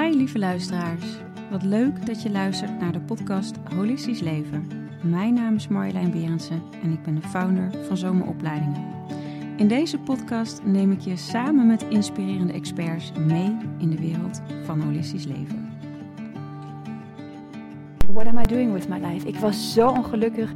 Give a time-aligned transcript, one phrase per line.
[0.00, 1.04] Hi lieve luisteraars.
[1.50, 4.66] Wat leuk dat je luistert naar de podcast Holistisch Leven.
[5.02, 8.84] Mijn naam is Marjolein Berensen en ik ben de founder van Zomeropleidingen.
[9.56, 14.80] In deze podcast neem ik je samen met inspirerende experts mee in de wereld van
[14.80, 15.72] holistisch leven.
[18.12, 19.28] What am I doing with my life?
[19.28, 20.52] Ik was zo ongelukkig.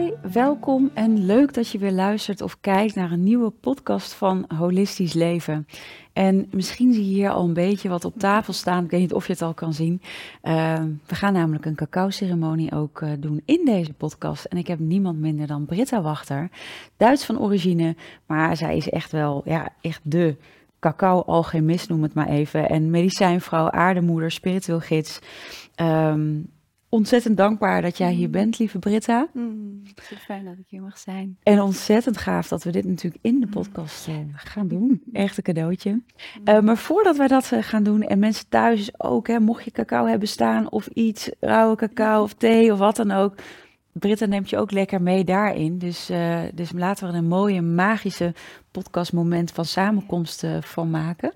[0.00, 4.44] Hoi, welkom en leuk dat je weer luistert of kijkt naar een nieuwe podcast van
[4.56, 5.66] Holistisch Leven.
[6.12, 8.84] En misschien zie je hier al een beetje wat op tafel staan.
[8.84, 10.02] Ik weet niet of je het al kan zien.
[10.42, 14.44] Uh, we gaan namelijk een cacao-ceremonie ook uh, doen in deze podcast.
[14.44, 16.50] En ik heb niemand minder dan Britta Wachter,
[16.96, 20.36] Duits van origine, maar zij is echt wel, ja, echt de
[20.78, 22.68] cacao-alchemist, noem het maar even.
[22.68, 25.18] En medicijnvrouw, aardemoeder, spiritueel gids.
[25.76, 26.50] Um,
[26.92, 28.32] Ontzettend dankbaar dat jij hier mm.
[28.32, 29.28] bent, lieve Britta.
[29.32, 29.82] Mm,
[30.18, 31.38] fijn dat ik hier mag zijn.
[31.42, 33.52] En ontzettend gaaf dat we dit natuurlijk in de mm.
[33.52, 35.02] podcast uh, gaan doen.
[35.12, 35.90] Echt een cadeautje.
[35.90, 36.02] Mm.
[36.44, 39.70] Uh, maar voordat wij dat uh, gaan doen, en mensen thuis ook, hè, mocht je
[39.70, 43.34] cacao hebben staan of iets, rauwe cacao of thee of wat dan ook.
[43.92, 45.78] Britta neemt je ook lekker mee daarin.
[45.78, 46.10] Dus,
[46.54, 48.34] dus laten we er een mooie, magische
[48.70, 51.32] podcastmoment van samenkomst van maken.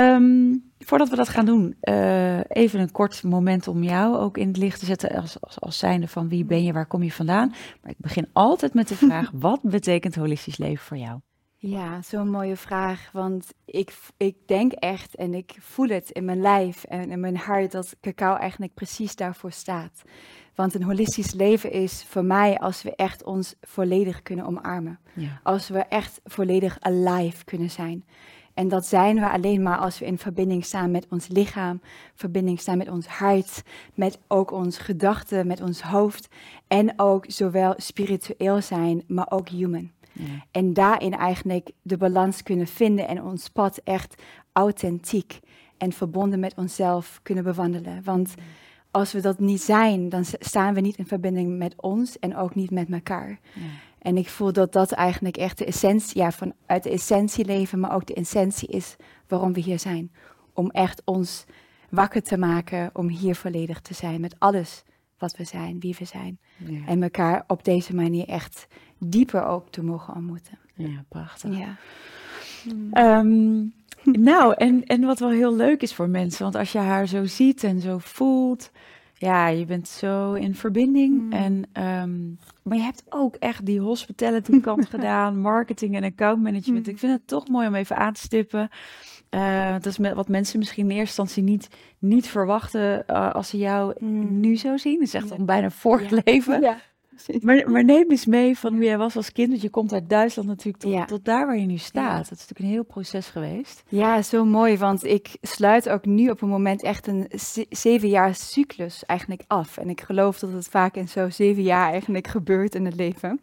[0.00, 4.46] Um, Voordat we dat gaan doen, uh, even een kort moment om jou ook in
[4.46, 7.12] het licht te zetten als, als, als zijnde van wie ben je, waar kom je
[7.12, 7.48] vandaan.
[7.82, 11.20] Maar ik begin altijd met de vraag, wat betekent holistisch leven voor jou?
[11.56, 16.40] Ja, zo'n mooie vraag, want ik, ik denk echt en ik voel het in mijn
[16.40, 20.02] lijf en in mijn hart dat cacao eigenlijk precies daarvoor staat.
[20.54, 24.98] Want een holistisch leven is voor mij als we echt ons volledig kunnen omarmen.
[25.14, 25.40] Ja.
[25.42, 28.04] Als we echt volledig alive kunnen zijn.
[28.60, 31.80] En dat zijn we alleen maar als we in verbinding staan met ons lichaam,
[32.14, 33.62] verbinding staan met ons hart,
[33.94, 36.28] met ook ons gedachten, met ons hoofd.
[36.68, 39.90] En ook zowel spiritueel zijn, maar ook human.
[40.12, 40.24] Ja.
[40.50, 44.22] En daarin eigenlijk de balans kunnen vinden en ons pad echt
[44.52, 45.40] authentiek
[45.78, 48.00] en verbonden met onszelf kunnen bewandelen.
[48.04, 48.34] Want
[48.90, 52.54] als we dat niet zijn, dan staan we niet in verbinding met ons en ook
[52.54, 53.38] niet met elkaar.
[53.54, 53.62] Ja.
[54.00, 57.80] En ik voel dat dat eigenlijk echt de essentie, ja, van uit de essentie leven,
[57.80, 58.96] maar ook de essentie is
[59.28, 60.12] waarom we hier zijn.
[60.52, 61.44] Om echt ons
[61.90, 64.82] wakker te maken, om hier volledig te zijn met alles
[65.18, 66.38] wat we zijn, wie we zijn.
[66.86, 68.66] En elkaar op deze manier echt
[68.98, 70.58] dieper ook te mogen ontmoeten.
[70.74, 71.58] Ja, prachtig.
[71.58, 71.76] Ja.
[72.92, 73.64] Ehm,
[74.22, 77.24] nou, en, en wat wel heel leuk is voor mensen, want als je haar zo
[77.24, 78.70] ziet en zo voelt,
[79.20, 81.20] ja, je bent zo in verbinding.
[81.20, 81.32] Mm.
[81.32, 86.86] En, um, maar je hebt ook echt die hospitality kant gedaan, marketing en account management.
[86.86, 86.92] Mm.
[86.92, 88.68] Ik vind het toch mooi om even aan te stippen.
[89.30, 93.48] Uh, dat is met wat mensen misschien in eerste instantie niet, niet verwachten uh, als
[93.48, 94.40] ze jou mm.
[94.40, 94.94] nu zo zien.
[94.94, 95.44] Het is echt ja.
[95.44, 96.20] bijna vorig ja.
[96.24, 96.60] leven.
[96.60, 96.76] Ja.
[97.40, 99.48] Maar, maar, neem eens mee van hoe jij was als kind.
[99.48, 102.16] Want je komt uit Duitsland natuurlijk tot, tot daar waar je nu staat.
[102.16, 103.82] Dat is natuurlijk een heel proces geweest.
[103.88, 104.78] Ja, zo mooi.
[104.78, 107.30] Want ik sluit ook nu op een moment echt een
[107.68, 109.76] zeven jaar cyclus eigenlijk af.
[109.76, 113.40] En ik geloof dat het vaak in zo'n zeven jaar eigenlijk gebeurt in het leven.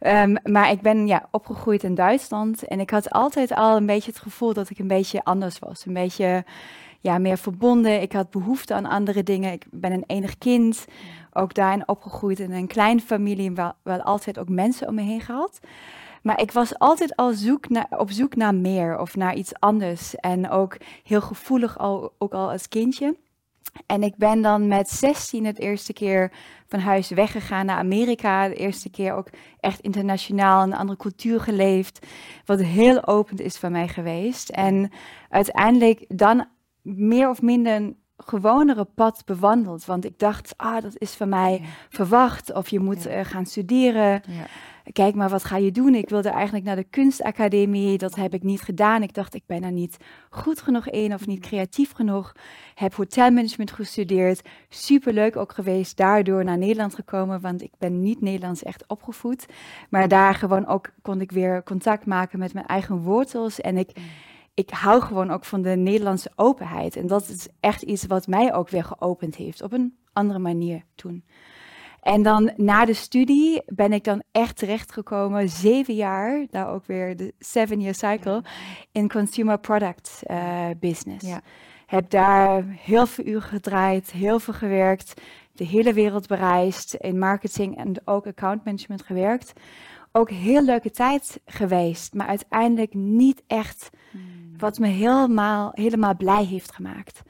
[0.00, 2.62] Um, maar ik ben ja, opgegroeid in Duitsland.
[2.62, 5.86] En ik had altijd al een beetje het gevoel dat ik een beetje anders was.
[5.86, 6.44] Een beetje
[7.00, 8.02] ja, meer verbonden.
[8.02, 9.52] Ik had behoefte aan andere dingen.
[9.52, 10.84] Ik ben een enig kind
[11.32, 15.20] ook daarin opgegroeid in een kleine familie, wel, wel altijd ook mensen om me heen
[15.20, 15.60] gehad.
[16.22, 20.14] Maar ik was altijd al zoek naar, op zoek naar meer of naar iets anders.
[20.14, 23.16] En ook heel gevoelig, al, ook al als kindje.
[23.86, 26.32] En ik ben dan met 16 het eerste keer
[26.66, 28.48] van huis weggegaan naar Amerika.
[28.48, 29.28] De eerste keer ook
[29.60, 32.06] echt internationaal een andere cultuur geleefd.
[32.44, 34.48] Wat heel opend is voor mij geweest.
[34.48, 34.90] En
[35.28, 36.46] uiteindelijk dan
[36.82, 37.94] meer of minder
[38.26, 39.84] gewonere pad bewandeld.
[39.84, 42.52] Want ik dacht, ah, dat is van mij verwacht.
[42.52, 44.22] Of je moet uh, gaan studeren.
[44.26, 44.46] Ja.
[44.92, 45.94] Kijk maar, wat ga je doen?
[45.94, 47.98] Ik wilde eigenlijk naar de kunstacademie.
[47.98, 49.02] Dat heb ik niet gedaan.
[49.02, 49.96] Ik dacht, ik ben er niet
[50.30, 52.32] goed genoeg in of niet creatief genoeg.
[52.74, 54.48] Heb hotelmanagement gestudeerd.
[54.68, 55.96] Superleuk ook geweest.
[55.96, 59.46] Daardoor naar Nederland gekomen, want ik ben niet Nederlands echt opgevoed.
[59.88, 63.60] Maar daar gewoon ook kon ik weer contact maken met mijn eigen wortels.
[63.60, 63.90] En ik
[64.54, 66.96] ik hou gewoon ook van de Nederlandse openheid.
[66.96, 70.84] En dat is echt iets wat mij ook weer geopend heeft op een andere manier
[70.94, 71.24] toen.
[72.00, 77.16] En dan na de studie ben ik dan echt terechtgekomen, zeven jaar, daar ook weer
[77.16, 78.42] de seven year cycle,
[78.92, 81.26] in consumer product uh, business.
[81.26, 81.40] Ja.
[81.86, 85.20] Heb daar heel veel uren gedraaid, heel veel gewerkt,
[85.52, 89.52] de hele wereld bereisd, in marketing en ook account management gewerkt.
[90.12, 96.44] Ook heel leuke tijd geweest, maar uiteindelijk niet echt hmm wat me helemaal, helemaal blij
[96.44, 97.22] heeft gemaakt.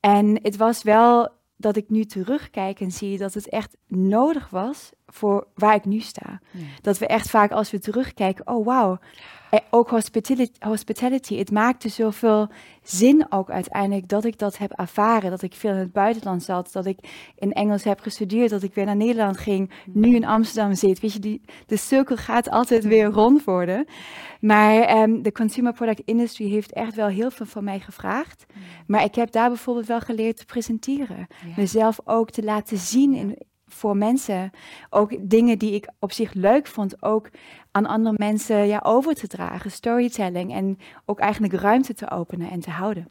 [0.00, 4.92] En het was wel dat ik nu terugkijk en zie dat het echt nodig was
[5.06, 6.40] voor waar ik nu sta.
[6.80, 8.98] Dat we echt vaak als we terugkijken, oh wauw,
[9.70, 12.48] ook hospitality, hospitality, het maakte zoveel
[12.82, 15.30] zin ook uiteindelijk dat ik dat heb ervaren.
[15.30, 16.98] Dat ik veel in het buitenland zat, dat ik
[17.38, 21.00] in Engels heb gestudeerd, dat ik weer naar Nederland ging, nu in Amsterdam zit.
[21.00, 23.86] Weet je, die, de cirkel gaat altijd weer rond worden.
[24.40, 28.46] Maar ehm, de consumer product industry heeft echt wel heel veel van mij gevraagd.
[28.86, 31.26] Maar ik heb daar bijvoorbeeld wel geleerd te presenteren.
[31.56, 34.50] Mezelf ook te laten zien in, voor mensen.
[34.90, 37.28] Ook dingen die ik op zich leuk vond, ook
[37.74, 39.70] aan andere mensen ja, over te dragen.
[39.70, 43.08] Storytelling en ook eigenlijk ruimte te openen en te houden.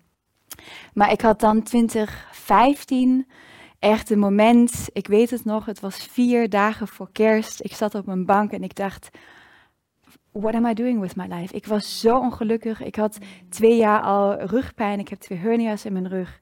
[0.93, 3.27] Maar ik had dan 2015
[3.79, 7.63] echt een moment, ik weet het nog, het was vier dagen voor kerst.
[7.63, 9.09] Ik zat op mijn bank en ik dacht,
[10.31, 11.55] what am I doing with my life?
[11.55, 12.81] Ik was zo ongelukkig.
[12.81, 13.17] Ik had
[13.49, 14.99] twee jaar al rugpijn.
[14.99, 16.39] Ik heb twee hernia's in mijn rug.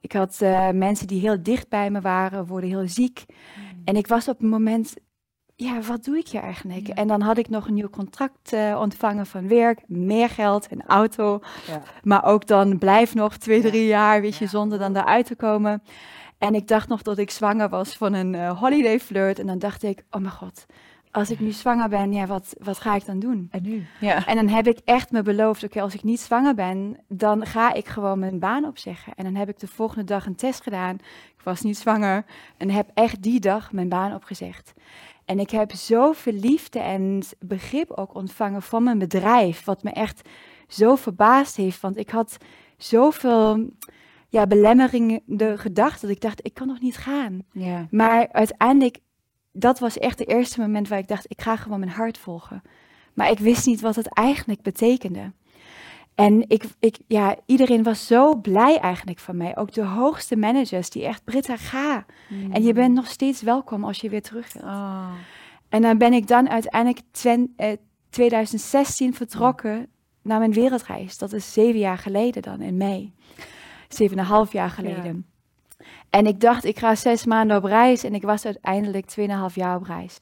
[0.00, 3.24] Ik had uh, mensen die heel dicht bij me waren, worden heel ziek.
[3.28, 3.82] Mm.
[3.84, 4.94] En ik was op het moment,
[5.62, 6.88] ja, wat doe ik hier eigenlijk?
[6.88, 10.82] En dan had ik nog een nieuw contract uh, ontvangen van werk, meer geld, een
[10.86, 11.40] auto.
[11.66, 11.82] Ja.
[12.02, 15.82] Maar ook dan blijf nog twee, drie jaar, weet je, zonder dan eruit te komen.
[16.38, 19.38] En ik dacht nog dat ik zwanger was van een uh, holiday flirt.
[19.38, 20.66] En dan dacht ik, oh mijn god,
[21.12, 23.48] als ik nu zwanger ben, ja, wat, wat ga ik dan doen?
[23.50, 23.86] En nu?
[24.00, 24.26] Ja.
[24.26, 27.72] En dan heb ik echt me beloofd, oké, als ik niet zwanger ben, dan ga
[27.72, 29.12] ik gewoon mijn baan opzeggen.
[29.16, 30.94] En dan heb ik de volgende dag een test gedaan.
[31.36, 32.24] Ik was niet zwanger
[32.56, 34.72] en heb echt die dag mijn baan opgezegd.
[35.32, 40.28] En ik heb zoveel liefde en begrip ook ontvangen van mijn bedrijf, wat me echt
[40.68, 41.80] zo verbaasd heeft.
[41.80, 42.36] Want ik had
[42.76, 43.70] zoveel
[44.28, 45.22] ja, belemmeringen
[45.56, 47.42] gedacht dat ik dacht, ik kan nog niet gaan.
[47.52, 47.86] Ja.
[47.90, 48.98] Maar uiteindelijk
[49.52, 52.62] dat was echt het eerste moment waar ik dacht, ik ga gewoon mijn hart volgen.
[53.14, 55.32] Maar ik wist niet wat het eigenlijk betekende.
[56.22, 59.56] En ik, ik, ja, iedereen was zo blij eigenlijk van mij.
[59.56, 62.04] Ook de hoogste managers die echt, Britta, ga.
[62.50, 62.94] En je bent mm.
[62.94, 64.56] nog steeds welkom als je weer terug.
[64.56, 65.10] Oh.
[65.68, 67.72] En dan ben ik dan uiteindelijk twen, eh,
[68.10, 69.88] 2016 vertrokken
[70.22, 71.18] naar mijn wereldreis.
[71.18, 73.12] Dat is zeven jaar geleden dan, in mei.
[73.88, 75.26] Zeven en een half jaar geleden.
[76.10, 78.04] En ik dacht, ik ga zes maanden op reis.
[78.04, 80.20] En ik was uiteindelijk tweeënhalf jaar op reis.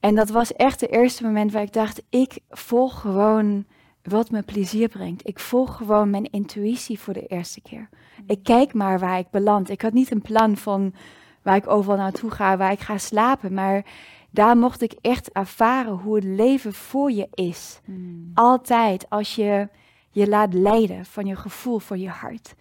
[0.00, 3.64] En dat was echt het eerste moment waar ik dacht, ik volg gewoon
[4.02, 5.28] wat me plezier brengt.
[5.28, 7.88] Ik volg gewoon mijn intuïtie voor de eerste keer.
[8.26, 9.70] Ik kijk maar waar ik beland.
[9.70, 10.94] Ik had niet een plan van
[11.42, 13.54] waar ik overal naartoe ga, waar ik ga slapen.
[13.54, 13.84] Maar
[14.30, 17.80] daar mocht ik echt ervaren hoe het leven voor je is.
[17.84, 18.30] Hmm.
[18.34, 19.68] Altijd als je
[20.10, 22.54] je laat leiden van je gevoel, van je hart.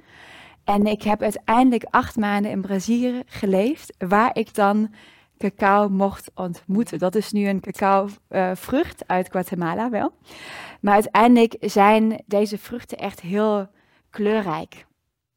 [0.63, 4.93] En ik heb uiteindelijk acht maanden in Brazilië geleefd, waar ik dan
[5.39, 6.99] cacao mocht ontmoeten.
[6.99, 10.13] Dat is nu een cacao-vrucht uit Guatemala wel.
[10.81, 13.67] Maar uiteindelijk zijn deze vruchten echt heel
[14.09, 14.85] kleurrijk.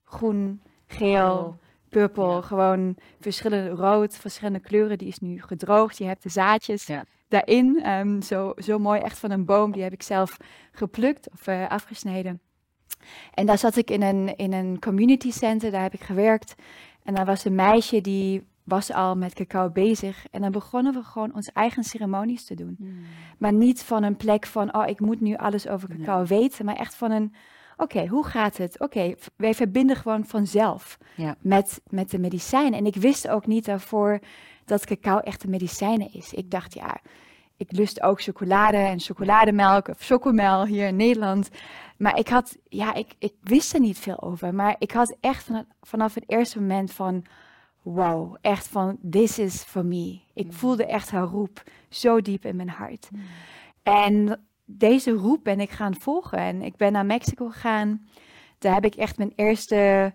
[0.04, 1.56] Groen, geel,
[1.88, 4.98] purple, gewoon verschillende rood, verschillende kleuren.
[4.98, 5.98] Die is nu gedroogd.
[5.98, 6.88] Je hebt de zaadjes
[7.28, 7.90] daarin.
[7.90, 9.72] Um, zo, zo mooi, echt van een boom.
[9.72, 10.36] Die heb ik zelf
[10.72, 12.40] geplukt of uh, afgesneden.
[13.34, 16.54] En daar zat ik in een, in een community center, daar heb ik gewerkt.
[17.02, 20.26] En daar was een meisje die was al met cacao bezig.
[20.30, 22.74] En dan begonnen we gewoon onze eigen ceremonies te doen.
[22.78, 23.04] Hmm.
[23.38, 26.64] Maar niet van een plek van, oh, ik moet nu alles over cacao weten.
[26.64, 27.34] Maar echt van een,
[27.76, 28.80] oké, hoe gaat het?
[28.80, 30.98] Oké, wij verbinden gewoon vanzelf
[31.40, 32.78] met, met de medicijnen.
[32.78, 34.20] En ik wist ook niet daarvoor
[34.64, 36.32] dat cacao echt een medicijnen is.
[36.32, 37.00] Ik dacht, ja,
[37.56, 41.50] ik lust ook chocolade en chocolademelk of chocomel hier in Nederland.
[41.96, 44.54] Maar ik had, ja, ik, ik wist er niet veel over.
[44.54, 45.48] Maar ik had echt
[45.80, 47.24] vanaf het eerste moment van,
[47.82, 50.20] wow, echt van, this is for me.
[50.34, 50.52] Ik mm.
[50.52, 53.08] voelde echt haar roep zo diep in mijn hart.
[53.12, 53.20] Mm.
[53.82, 56.38] En deze roep ben ik gaan volgen.
[56.38, 58.06] En ik ben naar Mexico gegaan.
[58.58, 60.14] Daar heb ik echt mijn eerste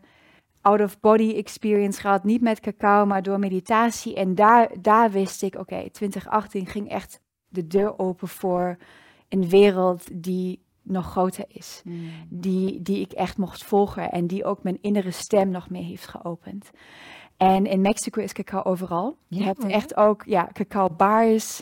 [0.61, 2.23] out-of-body experience gehad.
[2.23, 4.15] Niet met cacao, maar door meditatie.
[4.15, 8.77] En daar, daar wist ik, oké, 2018 ging echt de deur open voor
[9.29, 11.81] een wereld die nog groter is.
[11.83, 12.09] Hmm.
[12.29, 16.07] Die, die ik echt mocht volgen en die ook mijn innere stem nog meer heeft
[16.07, 16.71] geopend.
[17.37, 19.17] En in Mexico is cacao overal.
[19.27, 21.61] Je hebt echt ook ja, cacao bars,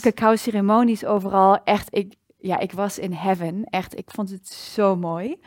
[0.00, 1.62] cacao ceremonies overal.
[1.64, 3.64] Echt, ik, ja, ik was in heaven.
[3.64, 5.40] Echt, ik vond het zo mooi.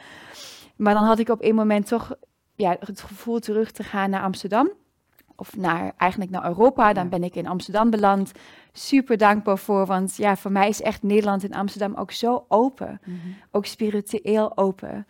[0.76, 2.16] Maar dan had ik op een moment toch
[2.56, 4.72] ja, het gevoel terug te gaan naar Amsterdam
[5.40, 6.94] of naar, eigenlijk naar Europa.
[6.94, 8.32] Dan ben ik in Amsterdam beland.
[8.72, 13.00] Super dankbaar voor, want ja, voor mij is echt Nederland en Amsterdam ook zo open.
[13.06, 13.18] Mhm.
[13.52, 15.08] Ook spiritueel open.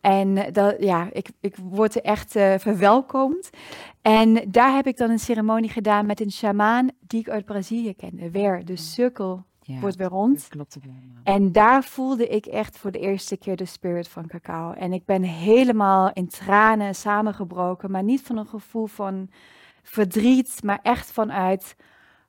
[0.00, 3.50] En dat, ja, ik, ik word er echt uh, verwelkomd.
[4.02, 7.94] En daar heb ik dan een ceremonie gedaan met een shamaan die ik uit Brazilië
[7.94, 8.30] kende.
[8.30, 9.46] Weer, de cirkel
[9.80, 10.46] wordt weer rond.
[10.48, 10.78] Klopt
[11.24, 14.72] en daar voelde ik echt voor de eerste keer de spirit van cacao.
[14.72, 19.30] En ik ben helemaal in tranen samengebroken, maar niet van een gevoel van
[19.88, 21.76] verdriet, maar echt vanuit,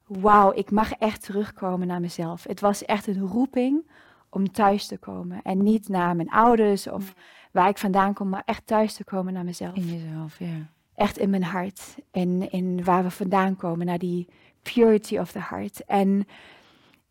[0.08, 2.44] wauw, ik mag echt terugkomen naar mezelf.
[2.44, 3.90] Het was echt een roeping
[4.30, 5.42] om thuis te komen.
[5.44, 7.14] En niet naar mijn ouders of
[7.52, 9.76] waar ik vandaan kom, maar echt thuis te komen naar mezelf.
[9.76, 10.70] In jezelf, ja.
[10.96, 11.96] Echt in mijn hart.
[12.12, 14.28] En in waar we vandaan komen, naar die
[14.62, 15.86] purity of the heart.
[15.86, 16.28] En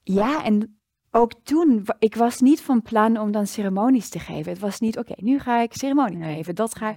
[0.02, 0.78] ja, en
[1.10, 4.52] ook toen, ik was niet van plan om dan ceremonies te geven.
[4.52, 6.96] Het was niet, oké, nu ga ik ceremonie geven, dat ga ik.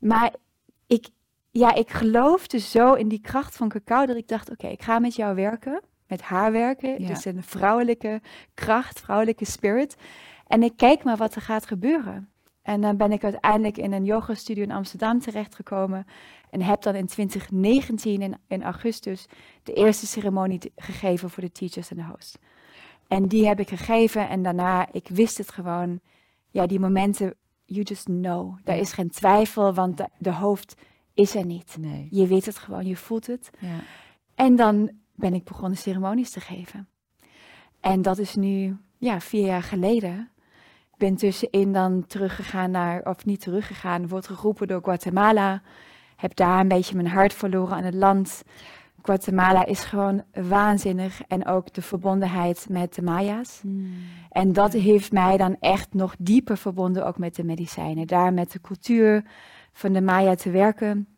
[0.00, 0.34] Maar
[0.86, 1.08] ik,
[1.50, 4.98] ja, ik geloofde zo in die kracht van cacao dat ik dacht, oké, ik ga
[4.98, 7.02] met jou werken, met haar werken.
[7.02, 7.08] Ja.
[7.08, 8.20] Dus een vrouwelijke
[8.54, 9.96] kracht, vrouwelijke spirit.
[10.46, 12.28] En ik kijk maar wat er gaat gebeuren.
[12.62, 16.06] En dan ben ik uiteindelijk in een yoga studio in Amsterdam terechtgekomen.
[16.50, 19.26] En heb dan in 2019, in, in augustus,
[19.62, 22.38] de eerste ceremonie gegeven voor de teachers en de host.
[23.08, 26.00] En die heb ik gegeven en daarna, ik wist het gewoon.
[26.50, 28.58] Ja, die momenten, you just know.
[28.64, 30.74] Daar is geen twijfel, want de, de hoofd
[31.14, 31.76] is er niet.
[31.80, 32.08] Nee.
[32.10, 33.50] Je weet het gewoon, je voelt het.
[33.58, 33.78] Ja.
[34.34, 36.88] En dan ben ik begonnen ceremonies te geven.
[37.80, 40.30] En dat is nu, ja, vier jaar geleden.
[40.92, 45.62] Ik ben tussenin dan teruggegaan naar, of niet teruggegaan, wordt geroepen door Guatemala.
[46.16, 48.42] Heb daar een beetje mijn hart verloren aan het land.
[49.02, 53.60] Guatemala is gewoon waanzinnig en ook de verbondenheid met de Maya's.
[53.62, 53.92] Hmm.
[54.30, 58.06] En dat heeft mij dan echt nog dieper verbonden ook met de medicijnen.
[58.06, 59.24] Daar met de cultuur
[59.80, 61.08] van de Maya te werken,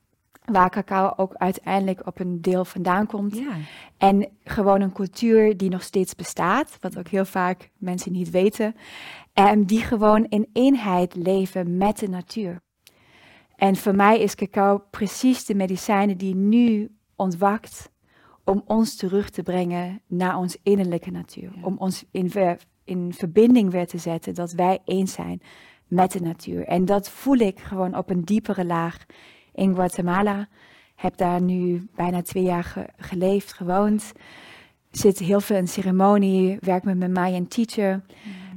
[0.44, 3.36] waar cacao ook uiteindelijk op een deel vandaan komt.
[3.36, 3.54] Ja.
[3.98, 8.74] En gewoon een cultuur die nog steeds bestaat, wat ook heel vaak mensen niet weten.
[9.32, 12.60] En die gewoon in eenheid leven met de natuur.
[13.56, 17.90] En voor mij is cacao precies de medicijnen die nu ontwakt
[18.44, 21.52] om ons terug te brengen naar ons innerlijke natuur.
[21.54, 21.62] Ja.
[21.62, 25.42] Om ons in, ver- in verbinding weer te zetten dat wij eens zijn
[25.92, 26.66] met de natuur.
[26.66, 29.04] En dat voel ik gewoon op een diepere laag
[29.52, 30.48] in Guatemala.
[30.94, 34.12] Heb daar nu bijna twee jaar ge- geleefd, gewoond.
[34.90, 38.02] Zit heel veel in ceremonie, werk met mijn Mayan teacher.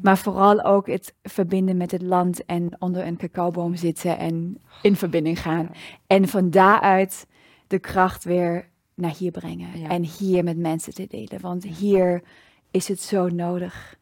[0.01, 4.96] Maar vooral ook het verbinden met het land en onder een cacaoboom zitten en in
[4.96, 5.70] verbinding gaan.
[6.08, 7.27] En van daaruit
[7.68, 9.80] de kracht weer naar hier brengen.
[9.80, 9.89] Ja.
[9.89, 11.42] En hier met mensen te delen.
[11.42, 12.24] Want hier
[12.72, 13.98] is het zo nodig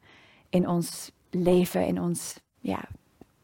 [0.49, 2.79] in ons leven, in ons, ja,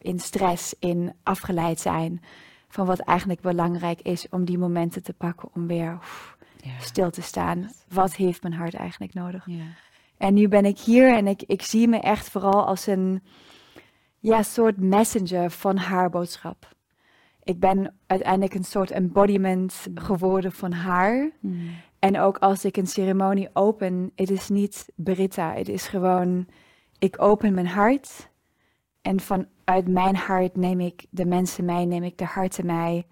[0.01, 2.21] in stress, in afgeleid zijn.
[2.67, 6.79] Van wat eigenlijk belangrijk is om die momenten te pakken om weer oef, Ja.
[6.79, 7.71] stil te staan.
[7.87, 9.43] Wat heeft mijn hart eigenlijk nodig?
[9.45, 9.63] Ja.
[10.17, 13.23] En nu ben ik hier en ik, ik zie me echt vooral als een
[14.19, 16.75] ja, soort messenger van haar boodschap.
[17.43, 21.31] Ik ben uiteindelijk een soort embodiment geworden van haar.
[21.39, 21.69] Hmm.
[21.99, 26.47] En ook als ik een ceremonie open, het is niet Britta, het is gewoon,
[26.99, 28.28] ik open mijn hart.
[29.01, 33.05] En vanuit mijn hart neem ik de mensen mee, neem ik de harten mee,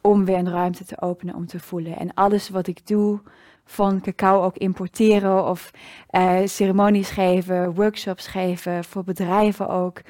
[0.00, 1.96] om weer een ruimte te openen om te voelen.
[1.96, 3.20] En alles wat ik doe,
[3.64, 5.70] van cacao ook importeren of
[6.06, 10.00] eh, ceremonies geven, workshops geven, voor bedrijven ook,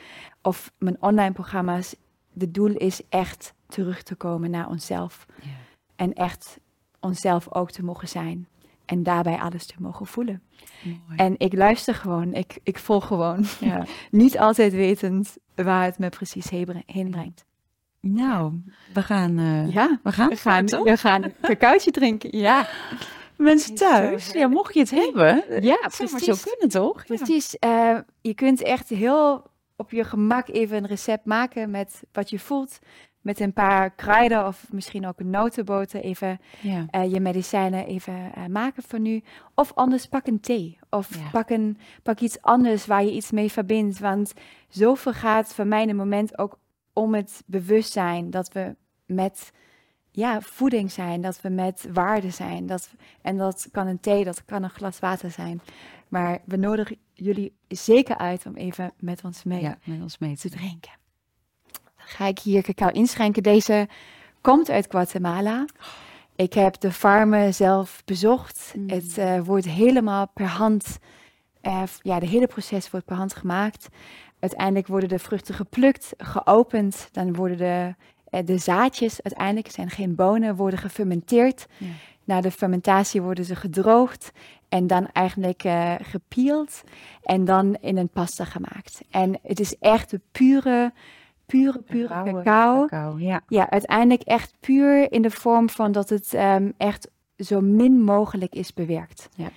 [0.43, 1.97] of mijn online programma's,
[2.33, 5.27] de doel is echt terug te komen naar onszelf.
[5.41, 5.49] Ja.
[5.97, 6.59] En echt
[7.01, 8.49] onszelf ook te mogen zijn.
[8.87, 10.43] En daarbij alles te mogen voelen.
[10.83, 10.99] Mooi.
[11.17, 13.45] En ik luister gewoon, ik, ik volg gewoon.
[13.61, 13.85] Ja.
[14.11, 17.45] Niet altijd wetend waar het me precies heen bre- heen brengt.
[18.01, 18.53] Nou,
[18.95, 20.85] we gaan, eh, Ja, we gaan, we gaan, toch?
[20.85, 22.39] we gaan een cacaotje drinken.
[22.39, 22.69] Ja,
[23.37, 27.05] Mensen thuis, ja, mocht je het hebben, ja het zou maar zo kunnen, toch?
[27.05, 27.59] Precies.
[27.59, 29.43] eh, je kunt echt heel
[29.77, 32.79] op je gemak even een recept maken met wat je voelt.
[33.25, 36.01] Met een paar kruiden of misschien ook een notenboter.
[36.01, 36.87] Even Ja.
[36.91, 39.23] eh, je medicijnen even eh, maken voor nu.
[39.55, 40.79] Of anders pak een thee.
[40.91, 41.29] Of Ja.
[41.31, 43.99] pak, een, pak iets anders waar je iets mee verbindt.
[43.99, 44.33] Want
[44.69, 46.59] zoveel gaat voor mij in het moment ook
[46.93, 48.77] om het bewustzijn dat we
[49.07, 49.53] met
[50.11, 51.21] ja, voeding zijn.
[51.21, 52.67] Dat we met waarde zijn.
[52.67, 55.61] Dat, en dat kan een thee, dat kan een glas water zijn.
[56.09, 60.37] Maar we nodigen jullie zeker uit om even met ons mee ja, met ons mee
[60.37, 60.93] te drinken.
[62.07, 63.43] Ga ik hier cacao inschenken.
[63.43, 63.89] Deze
[64.41, 65.65] komt uit Guatemala.
[66.37, 68.73] Ik heb de farmen zelf bezocht.
[68.77, 68.89] Mm.
[68.91, 70.99] Het eh, wordt helemaal per hand,
[71.85, 73.89] f- ja, de hele proces wordt per hand gemaakt.
[74.39, 77.09] Uiteindelijk worden de vruchten geplukt, geopend.
[77.13, 77.95] Dan worden de,
[78.31, 81.67] eh, de zaadjes, uiteindelijk zijn geen bonen, worden gefermenteerd.
[81.79, 81.87] Ja.
[82.25, 84.31] Na de fermentatie worden ze gedroogd
[84.69, 85.63] en dan eigenlijk
[86.03, 86.83] gepield
[87.23, 89.01] en dan in een pasta gemaakt.
[89.11, 90.93] En het is echt de pure,
[91.47, 92.87] pure, pure Rauwe cacao.
[92.87, 93.41] Cacao, ja.
[93.49, 98.55] Ja, uiteindelijk echt puur in de vorm van dat het ehm, echt zo min mogelijk
[98.55, 99.29] is bewerkt.
[99.37, 99.49] Ja.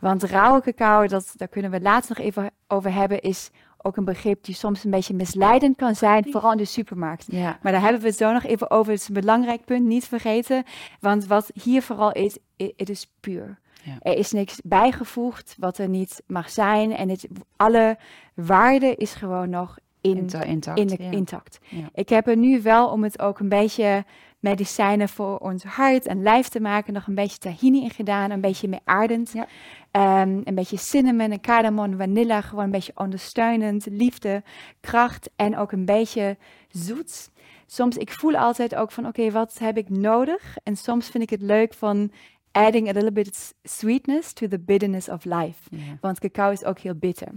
[0.00, 3.50] Want rauwe cacao, dat, daar kunnen we later nog even over hebben, is
[3.86, 7.26] ook een begrip die soms een beetje misleidend kan zijn, vooral in de supermarkt.
[7.28, 7.58] Ja.
[7.62, 8.92] Maar daar hebben we het zo nog even over.
[8.92, 10.64] Het is een belangrijk punt, niet vergeten.
[11.00, 13.58] Want wat hier vooral is, het is puur.
[13.82, 13.96] Ja.
[14.00, 16.92] Er is niks bijgevoegd wat er niet mag zijn.
[16.92, 17.98] En het, alle
[18.34, 19.78] waarde is gewoon nog
[20.10, 20.78] in, intact.
[20.78, 21.58] In de, intact.
[21.94, 24.04] Ik heb er nu wel om het ook een beetje
[24.38, 26.92] medicijnen voor ons hart en lijf te maken.
[26.92, 29.32] Nog een beetje tahini in gedaan, een beetje meer aardend.
[29.32, 29.46] Ja.
[29.90, 34.42] Ehm, een beetje cinnamon en cardamom, vanilla, gewoon een beetje ondersteunend, liefde,
[34.80, 36.36] kracht en ook een beetje
[36.68, 37.30] zoet.
[37.66, 40.56] Soms, ik voel altijd ook van, oké, wat heb ik nodig?
[40.62, 42.10] En soms vind ik het leuk van
[42.54, 45.70] adding a little bit sweetness to the bitterness of life.
[46.00, 47.28] Want cacao is ook heel bitter.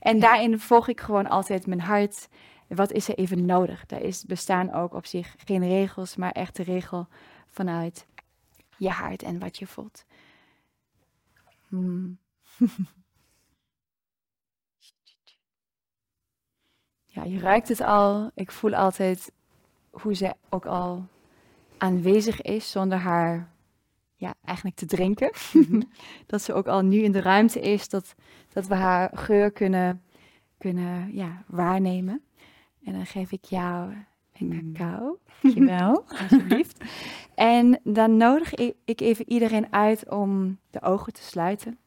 [0.00, 2.28] En daarin volg ik gewoon altijd mijn hart.
[2.66, 3.86] Wat is er even nodig?
[3.86, 7.06] Daar is, bestaan ook op zich geen regels, maar echt de regel
[7.46, 8.06] vanuit
[8.76, 10.04] je hart en wat je voelt.
[11.68, 12.18] Hmm.
[17.14, 18.30] ja, je ruikt het al.
[18.34, 19.32] Ik voel altijd
[19.90, 21.06] hoe ze ook al
[21.78, 23.56] aanwezig is zonder haar
[24.18, 25.30] ja, eigenlijk te drinken.
[25.52, 25.82] Mhm.
[26.26, 28.14] dat ze ook al nu in de ruimte is, dat,
[28.52, 30.02] dat we haar geur kunnen,
[30.58, 32.22] kunnen ja, waarnemen.
[32.84, 33.92] En dan geef ik jou
[34.38, 34.72] een mm.
[34.72, 35.18] cacao.
[35.42, 36.04] Dankjewel.
[36.08, 36.84] Alsjeblieft.
[37.34, 41.78] En dan nodig ik even iedereen uit om de ogen te sluiten.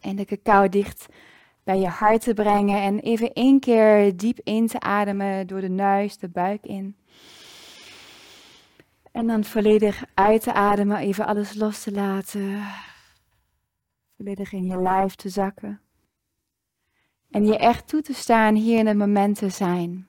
[0.00, 1.06] En de cacao dicht
[1.62, 2.82] bij je hart te brengen.
[2.82, 6.96] En even één keer diep in te ademen door de neus, de buik in.
[9.14, 12.64] En dan volledig uit te ademen, even alles los te laten.
[14.16, 15.80] Volledig in je lijf te zakken.
[17.30, 20.08] En je echt toe te staan hier in het moment te zijn.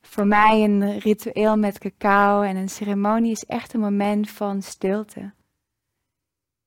[0.00, 5.32] Voor mij een ritueel met cacao en een ceremonie is echt een moment van stilte.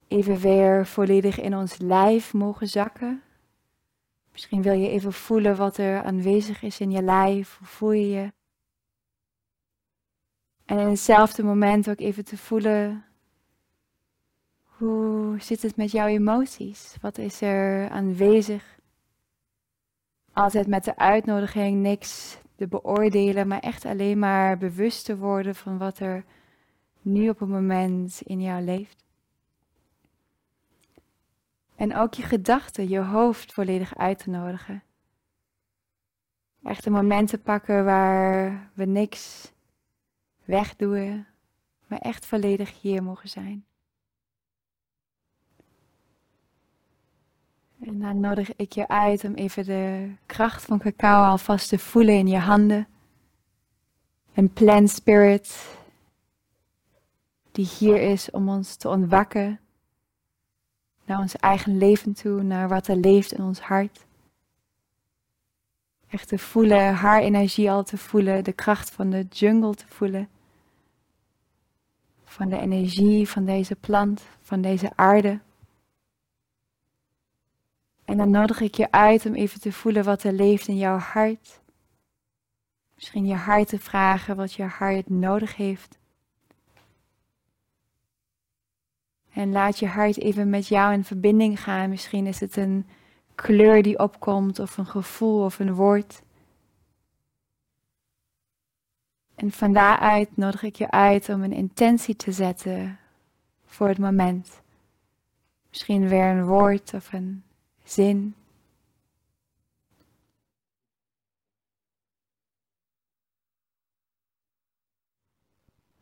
[0.08, 3.22] Even weer volledig in ons lijf mogen zakken.
[4.32, 7.58] Misschien wil je even voelen wat er aanwezig is in je lijf.
[7.58, 8.32] Hoe voel je je?
[10.72, 13.06] En in hetzelfde moment ook even te voelen,
[14.64, 16.96] hoe zit het met jouw emoties?
[17.02, 18.80] Wat is er aanwezig?
[20.34, 25.78] Altijd met de uitnodiging niks te beoordelen, maar echt alleen maar bewust te worden van
[25.78, 26.26] wat er
[27.02, 29.06] nu op het moment in jou leeft.
[31.76, 34.84] En ook je gedachten, je hoofd volledig uit te nodigen.
[36.64, 39.51] Echt een moment te pakken waar we niks
[40.46, 41.26] wegdoen,
[41.88, 43.66] maar echt volledig hier mogen zijn.
[47.86, 52.16] En dan nodig ik je uit om even de kracht van cacao alvast te voelen
[52.16, 52.88] in je handen.
[54.34, 55.78] Een plant spirit
[57.52, 59.60] die hier is om ons te ontwakken
[61.06, 64.06] naar ons eigen leven toe, naar wat er leeft in ons hart.
[66.12, 70.30] Echt te voelen, haar energie al te voelen, de kracht van de jungle te voelen.
[72.24, 75.40] Van de energie van deze plant, van deze aarde.
[78.06, 80.98] En dan nodig ik je uit om even te voelen wat er leeft in jouw
[80.98, 81.62] hart.
[82.96, 85.98] Misschien je hart te vragen wat je hart nodig heeft.
[89.34, 91.90] En laat je hart even met jou in verbinding gaan.
[91.90, 92.86] Misschien is het een
[93.36, 96.22] kleur die opkomt, of een gevoel, of een woord.
[99.36, 103.00] En van daaruit nodig ik je uit om een intentie te zetten
[103.66, 104.62] voor het moment.
[105.70, 107.44] Misschien weer een woord of een
[107.84, 108.36] zin.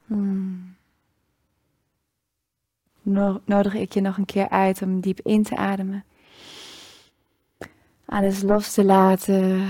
[0.06, 0.76] Hmm.
[3.46, 6.04] Nodig ik je nog een keer uit om diep in te ademen.
[8.10, 9.70] Alles los te laten.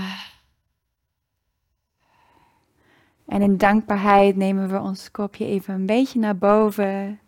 [3.26, 7.20] En in dankbaarheid nemen we ons kopje even een beetje naar boven,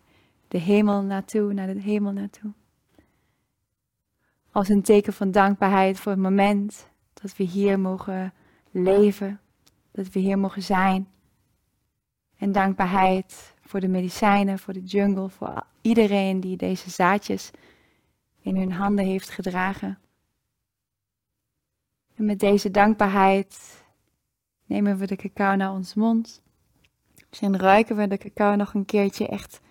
[0.47, 2.51] de hemel naartoe, naar de hemel naartoe.
[4.51, 8.33] Als een teken van dankbaarheid voor het moment dat we hier mogen
[8.71, 9.39] leven,
[9.91, 11.07] dat we hier mogen zijn.
[12.37, 17.51] En dankbaarheid voor de medicijnen, voor de jungle, voor iedereen die deze zaadjes
[18.41, 19.97] in hun handen heeft gedragen.
[22.15, 23.83] En met deze dankbaarheid
[24.65, 26.41] nemen we de cacao naar ons mond.
[27.41, 29.61] En ruiken we de cacao nog een keertje echt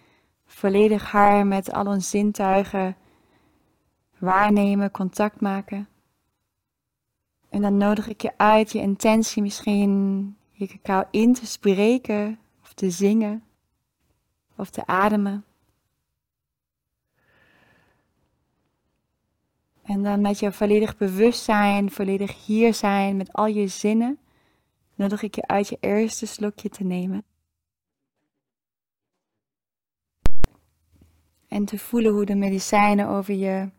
[0.47, 2.97] volledig haar met al onze zintuigen
[4.19, 5.89] waarnemen, contact maken.
[7.49, 12.73] En dan nodig ik je uit je intentie misschien je cacao in te spreken of
[12.73, 13.45] te zingen
[14.57, 15.45] of te ademen.
[19.93, 24.19] En dan met je volledig bewustzijn, volledig hier zijn, met al je zinnen,
[24.95, 27.25] nodig ik je uit je eerste slokje te nemen.
[31.49, 33.71] En te voelen hoe de medicijnen over je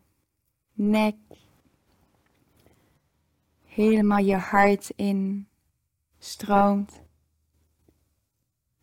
[0.73, 1.15] nek,
[3.65, 5.47] helemaal je hart in
[6.19, 7.01] stroomt.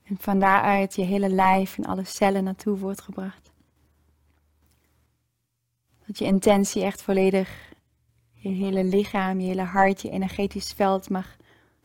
[0.02, 3.49] En van daaruit je hele lijf en alle cellen naartoe wordt gebracht.
[6.10, 7.72] Dat je intentie echt volledig
[8.32, 11.36] je hele lichaam, je hele hart, je energetisch veld mag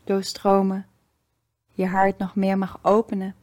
[0.04, 0.88] doorstromen.
[1.72, 3.36] Je hart nog meer mag openen.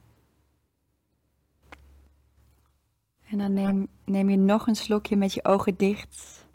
[3.28, 6.46] En dan neem, neem je nog een slokje met je ogen dicht.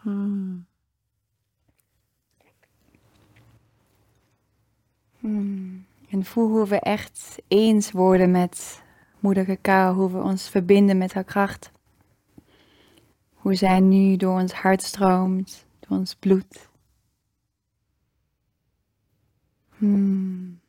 [0.00, 0.66] Hmm.
[5.18, 5.86] Hmm.
[6.08, 8.82] En voel hoe we echt eens worden met
[9.20, 11.70] moeder cacao, hoe we ons verbinden met haar kracht.
[13.34, 16.68] Hoe zij nu door ons hart stroomt, door ons bloed.
[19.76, 20.60] Hmm.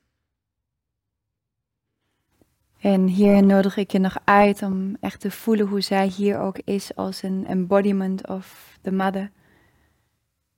[2.81, 6.57] En hier nodig ik je nog uit om echt te voelen hoe zij hier ook
[6.57, 9.31] is als een embodiment of the mother.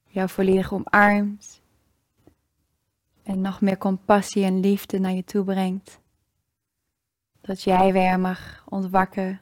[0.07, 1.61] Jou volledig omarmt.
[3.23, 5.99] En nog meer compassie en liefde naar je toe brengt.
[7.43, 9.39] Dat jij weer mag ontwakken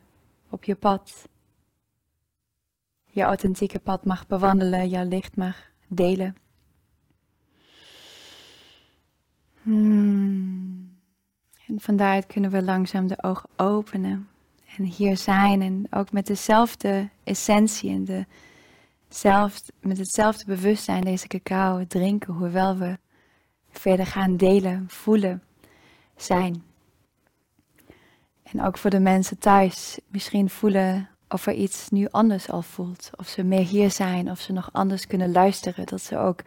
[0.50, 1.30] op je pad.
[3.06, 5.56] Je authentieke pad mag bewandelen, jouw licht mag
[5.88, 6.36] delen.
[9.62, 11.00] Hmm.
[11.68, 14.28] En van kunnen we langzaam de ogen openen.
[14.78, 18.26] En hier zijn en ook met dezelfde essentie en de
[19.80, 22.98] met hetzelfde bewustzijn deze cacao drinken, hoewel we
[23.70, 25.44] verder gaan delen, voelen,
[26.16, 26.71] zijn.
[28.52, 33.10] En ook voor de mensen thuis, misschien voelen of er iets nu anders al voelt.
[33.16, 35.86] Of ze meer hier zijn, of ze nog anders kunnen luisteren.
[35.86, 36.44] Dat ze ook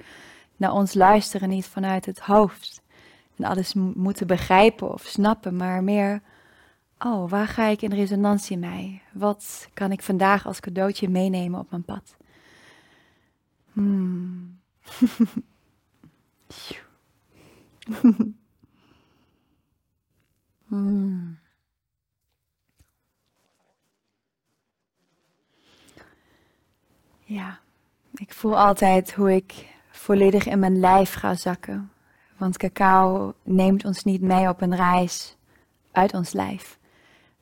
[0.57, 2.83] naar ons luisteren, niet vanuit het hoofd.
[3.37, 6.23] En alles moeten begrijpen of snappen, maar meer,
[6.99, 9.03] oh, waar ga ik in resonantie mee?
[9.13, 12.17] Wat kan ik vandaag als cadeautje meenemen op mijn pad?
[13.73, 14.59] Hmm.
[27.35, 27.59] Ja,
[28.15, 31.91] ik voel altijd hoe ik volledig in mijn lijf ga zakken.
[32.37, 35.37] Want cacao neemt ons niet mee op een reis
[35.93, 36.79] uit ons lijf,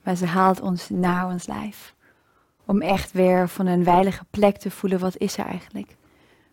[0.03, 1.95] maar ze haalt ons naar ons lijf.
[2.65, 5.97] Om echt weer van een veilige plek te voelen, wat is er eigenlijk?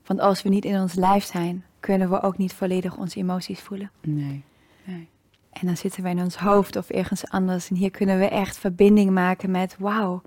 [0.06, 3.60] Want als we niet in ons lijf zijn, kunnen we ook niet volledig onze emoties
[3.60, 3.91] voelen.
[4.02, 4.43] Nee.
[4.84, 5.10] nee.
[5.49, 7.69] En dan zitten we in ons hoofd of ergens anders.
[7.69, 10.21] En hier kunnen we echt verbinding maken met, wauw,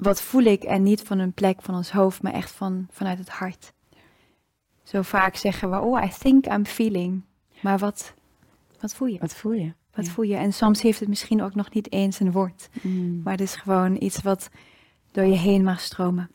[0.00, 0.62] wat voel ik?
[0.62, 3.72] En niet van een plek van ons hoofd, maar echt van, vanuit het hart.
[4.82, 7.22] Zo vaak zeggen we, oh, I think I'm feeling.
[7.60, 8.14] Maar wat,
[8.80, 9.18] wat voel je?
[9.18, 9.72] Wat voel je?
[9.94, 10.36] Wat voel je?
[10.36, 12.68] En soms heeft het misschien ook nog niet eens een woord.
[12.82, 13.20] Mm.
[13.24, 14.50] Maar het is gewoon iets wat
[15.10, 16.30] door je heen mag stromen.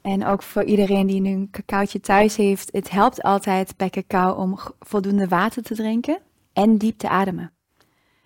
[0.00, 4.34] En ook voor iedereen die nu een cacaotje thuis heeft, het helpt altijd bij cacao
[4.34, 6.18] om voldoende water te drinken
[6.52, 7.52] en diep te ademen.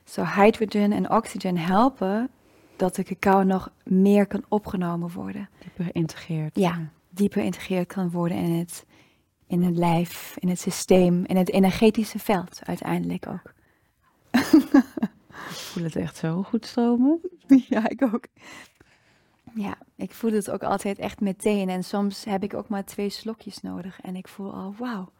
[0.04, 2.30] Zo hydrogen en oxygen helpen
[2.78, 5.48] dat de cacao nog meer kan opgenomen worden.
[5.58, 6.56] Dieper geïntegreerd.
[6.56, 8.86] Ja, dieper geïntegreerd kan worden in het,
[9.46, 13.52] in het lijf, in het systeem, in het energetische veld uiteindelijk ook.
[15.50, 17.20] ik voel het echt zo goed stromen.
[17.68, 18.24] Ja, ik ook.
[19.54, 21.68] Ja, ik voel het ook altijd echt meteen.
[21.68, 24.00] En soms heb ik ook maar twee slokjes nodig.
[24.00, 25.10] En ik voel al, wauw,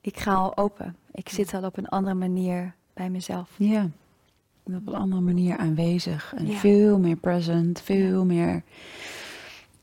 [0.00, 0.96] ik ga al open.
[1.12, 3.50] Ik zit al op een andere manier bij mezelf.
[3.56, 3.90] Ja,
[4.64, 6.34] op een andere manier aanwezig.
[6.36, 8.62] En veel meer present, veel meer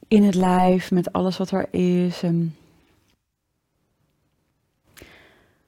[0.08, 2.24] in het lijf met alles wat er is.
[2.24, 2.56] En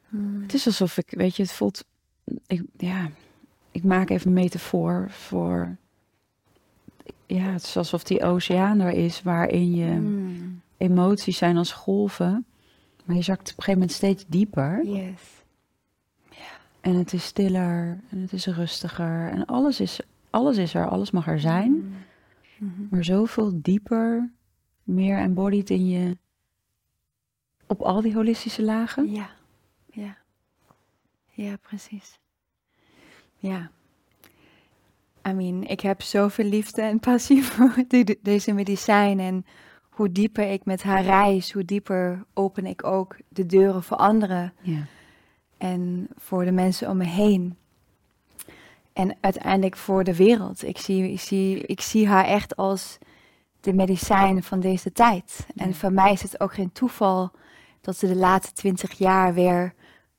[0.09, 0.41] hmm.
[0.41, 1.85] Het is alsof ik, weet je, het voelt,
[2.47, 3.09] ik, ja,
[3.71, 5.75] ik maak even een metafoor voor
[7.25, 10.61] ja, het is alsof die oceaan er is waarin je hmm.
[10.77, 12.45] emoties zijn als golven.
[13.05, 14.85] Maar je zakt op een gegeven moment steeds dieper.
[14.85, 15.40] Yes.
[16.81, 19.29] En het is stiller en het is rustiger.
[19.29, 21.71] En alles is, alles is er, alles mag er zijn.
[21.71, 21.93] Hmm.
[22.57, 22.87] Mhm.
[22.89, 24.31] Maar zoveel dieper,
[24.83, 26.17] meer embodied in je.
[27.67, 29.11] Op al die holistische lagen.
[29.11, 29.29] Ja,
[29.85, 30.17] ja.
[31.31, 32.19] Ja, precies.
[33.37, 33.71] Ja.
[35.27, 37.73] I mean, ik heb zoveel liefde en passie voor
[38.21, 39.19] deze medicijn.
[39.19, 39.45] En
[39.89, 44.53] hoe dieper ik met haar reis, hoe dieper open ik ook de deuren voor anderen.
[44.61, 44.85] Ja.
[45.61, 47.57] En voor de mensen om me heen.
[48.93, 50.63] En uiteindelijk voor de wereld.
[50.63, 52.97] Ik zie, ik zie, ik zie haar echt als
[53.59, 55.45] de medicijn van deze tijd.
[55.55, 57.31] En voor mij is het ook geen toeval
[57.81, 59.73] dat ze de laatste twintig jaar weer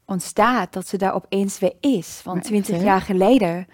[0.05, 0.73] ontstaat.
[0.73, 2.21] Dat ze daar opeens weer is.
[2.25, 3.67] Want twintig jaar geleden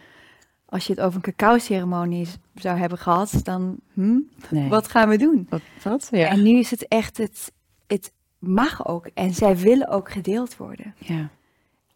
[0.67, 4.19] als je het over een cacao-ceremonie zou hebben gehad, dan hm,
[4.51, 4.69] Nee.
[4.69, 5.47] wat gaan we doen?
[5.51, 5.61] Wat?
[5.83, 6.09] wat?
[6.11, 6.29] Ja.
[6.29, 7.53] En nu is het echt, het,
[7.87, 10.95] het mag ook en zij willen ook gedeeld worden.
[10.99, 11.29] ja.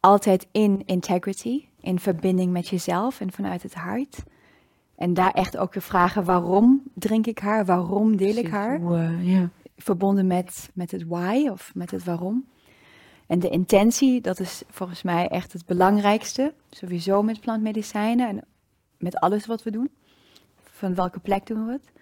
[0.04, 4.22] Altijd in integrity, in verbinding met jezelf en vanuit het hart.
[4.96, 7.64] En daar echt ook weer vragen, waarom drink ik haar?
[7.64, 8.80] Waarom deel ik haar?
[8.96, 9.48] eh, ja.
[9.76, 12.44] verbonden met, met het why of met het waarom.
[13.26, 16.54] En de intentie, dat is volgens mij echt het belangrijkste.
[16.70, 18.44] Sowieso met plantmedicijnen en
[18.98, 19.90] met alles wat we doen.
[20.62, 21.92] Van welke plek doen we het?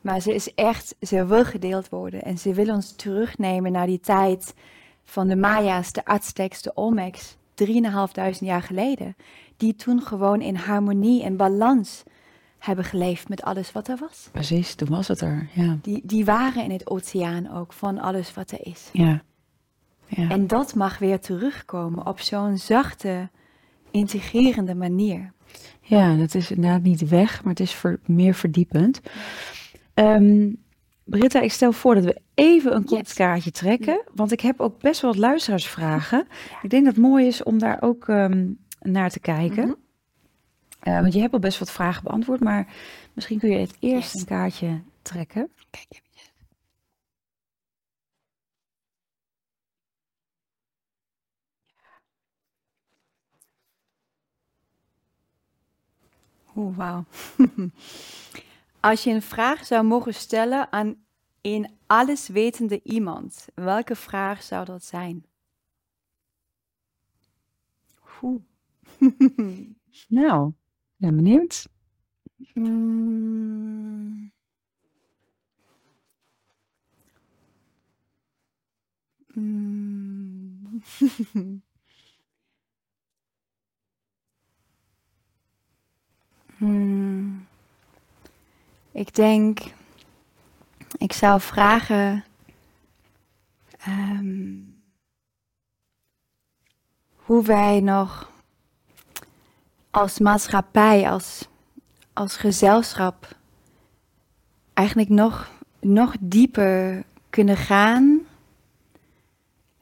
[0.00, 2.22] Maar ze is echt, ze wil gedeeld worden.
[2.22, 4.54] En ze wil ons terugnemen naar die tijd
[5.04, 7.36] van de Maya's, de Aztecs, de Olmecs.
[7.54, 9.16] 3.500 jaar geleden.
[9.56, 12.02] Die toen gewoon in harmonie en balans
[12.58, 14.28] hebben geleefd met alles wat er was.
[14.32, 15.48] Precies, toen was het er.
[15.52, 15.78] Ja.
[15.82, 18.88] Die, die waren in het oceaan ook van alles wat er is.
[18.92, 19.22] Ja.
[20.06, 20.28] ja.
[20.28, 23.30] En dat mag weer terugkomen op zo'n zachte,
[23.90, 25.32] integrerende manier.
[25.80, 29.00] Ja, dat is inderdaad niet weg, maar het is ver- meer verdiepend.
[29.94, 30.48] Ehm,
[31.12, 34.80] Britta, ik stel voor dat we even een kort kaartje trekken, want ik heb ook
[34.80, 36.26] best wel wat luisteraarsvragen.
[36.62, 39.64] Ik denk dat het mooi is om daar ook ehm, naar te kijken.
[39.66, 39.74] Mhm.
[40.80, 42.66] Eh, want je hebt al best wat vragen beantwoord, maar
[43.12, 44.20] misschien kun je het eerst Yes.
[44.20, 45.50] een kaartje trekken.
[45.70, 46.02] Kijk.
[56.56, 57.04] Oeh, wauw.
[58.80, 61.01] Als je een vraag zou mogen stellen aan
[61.42, 65.24] een alleswetende iemand, welke vraag zou dat zijn?
[68.22, 68.40] Oeh.
[70.08, 70.52] Nou,
[70.96, 71.68] ben benieuwd.
[72.54, 74.32] Mm.
[79.34, 80.82] Mm.
[86.58, 87.46] Hmm.
[88.92, 89.60] Ik denk,
[90.96, 92.24] ik zou vragen,
[93.78, 94.54] ehm,
[97.14, 98.30] hoe wij nog
[99.90, 101.48] als maatschappij, als
[102.12, 103.36] als gezelschap
[104.72, 105.50] eigenlijk nog,
[105.80, 108.20] nog dieper kunnen gaan.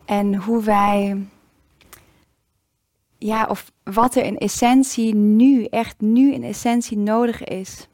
[0.04, 1.26] En hoe wij,
[3.18, 7.88] ja, of wat er in essentie nu, echt nu in essentie nodig is.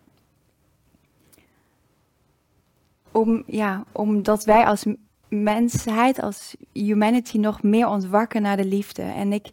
[3.16, 4.84] Om, ja, omdat wij als
[5.28, 9.02] mensheid, als humanity nog meer ontwakken naar de liefde.
[9.02, 9.50] En ik,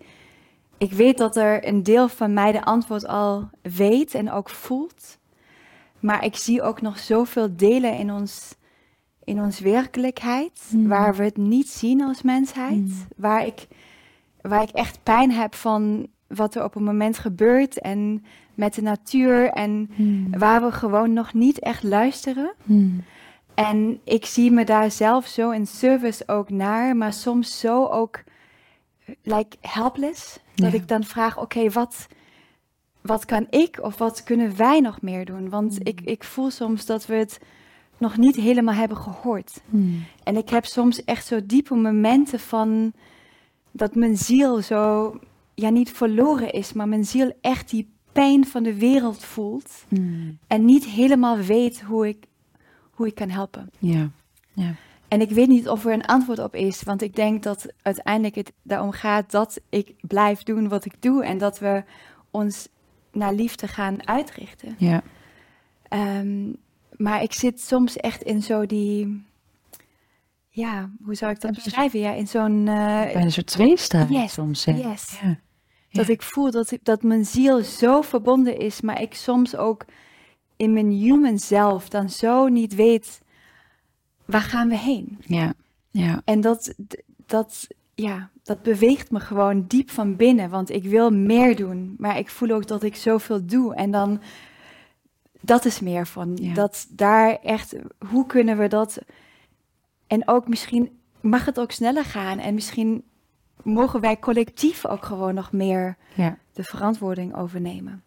[0.77, 5.17] ik weet dat er een deel van mij de antwoord al weet en ook voelt.
[5.99, 8.55] Maar ik zie ook nog zoveel delen in ons,
[9.23, 10.87] in ons werkelijkheid, Mm.
[10.87, 12.77] waar we het niet zien als mensheid.
[12.77, 13.05] Mm.
[13.15, 13.67] Waar, ik,
[14.41, 18.81] waar ik echt pijn heb van wat er op een moment gebeurt en met de
[18.81, 19.49] natuur.
[19.49, 19.89] En
[20.37, 22.53] waar we gewoon nog niet echt luisteren.
[23.55, 28.23] En ik zie me daar zelf zo in service ook naar, maar soms zo ook
[29.23, 30.39] like helpless.
[30.55, 30.77] Dat Ja.
[30.77, 32.07] ik dan vraag, oké, wat,
[33.01, 35.49] wat kan ik of wat kunnen wij nog meer doen?
[35.49, 35.79] Want Mm.
[35.83, 37.39] ik, ik voel soms dat we het
[37.97, 39.61] nog niet helemaal hebben gehoord.
[40.23, 42.93] En ik heb soms echt zo diepe momenten van
[43.71, 45.13] dat mijn ziel zo,
[45.53, 49.85] ja niet verloren is, maar mijn ziel echt die pijn van de wereld voelt.
[50.47, 52.25] En niet helemaal weet hoe ik,
[52.93, 53.69] hoe ik kan helpen.
[53.79, 54.09] Ja.
[54.53, 54.75] Ja.
[55.07, 58.35] En ik weet niet of er een antwoord op is, want ik denk dat uiteindelijk
[58.35, 61.83] het daarom gaat dat ik blijf doen wat ik doe en dat we
[62.31, 62.67] ons
[63.11, 64.75] naar liefde gaan uitrichten.
[64.77, 65.03] Ja.
[65.87, 66.53] Ehm,
[66.97, 69.23] maar ik zit soms echt in zo die,
[70.49, 71.99] ja, hoe zou ik dat beschrijven?
[71.99, 74.65] Ja, in zo'n, eh, Bijna een soort tweestrijd Yes, soms.
[74.65, 74.71] Hè?
[74.71, 75.19] yes.
[75.21, 75.39] Ja.
[75.91, 79.85] dat ik voel dat, dat mijn ziel zo verbonden is, maar ik soms ook
[80.63, 83.21] in mijn human zelf dan zo niet weet,
[84.25, 85.17] waar gaan we heen?
[85.25, 85.53] Ja.
[85.89, 86.21] Ja.
[86.25, 86.73] En dat,
[87.25, 92.17] dat, ja, dat beweegt me gewoon diep van binnen, want ik wil meer doen, maar
[92.17, 93.75] ik voel ook dat ik zoveel doe.
[93.75, 94.21] En dan,
[95.41, 96.53] dat is meer van, Ja.
[96.53, 97.75] dat daar echt,
[98.09, 98.99] hoe kunnen we dat,
[100.07, 103.03] en ook misschien mag het ook sneller gaan en misschien
[103.63, 106.37] mogen wij collectief ook gewoon nog meer Ja.
[106.53, 108.03] de verantwoording overnemen.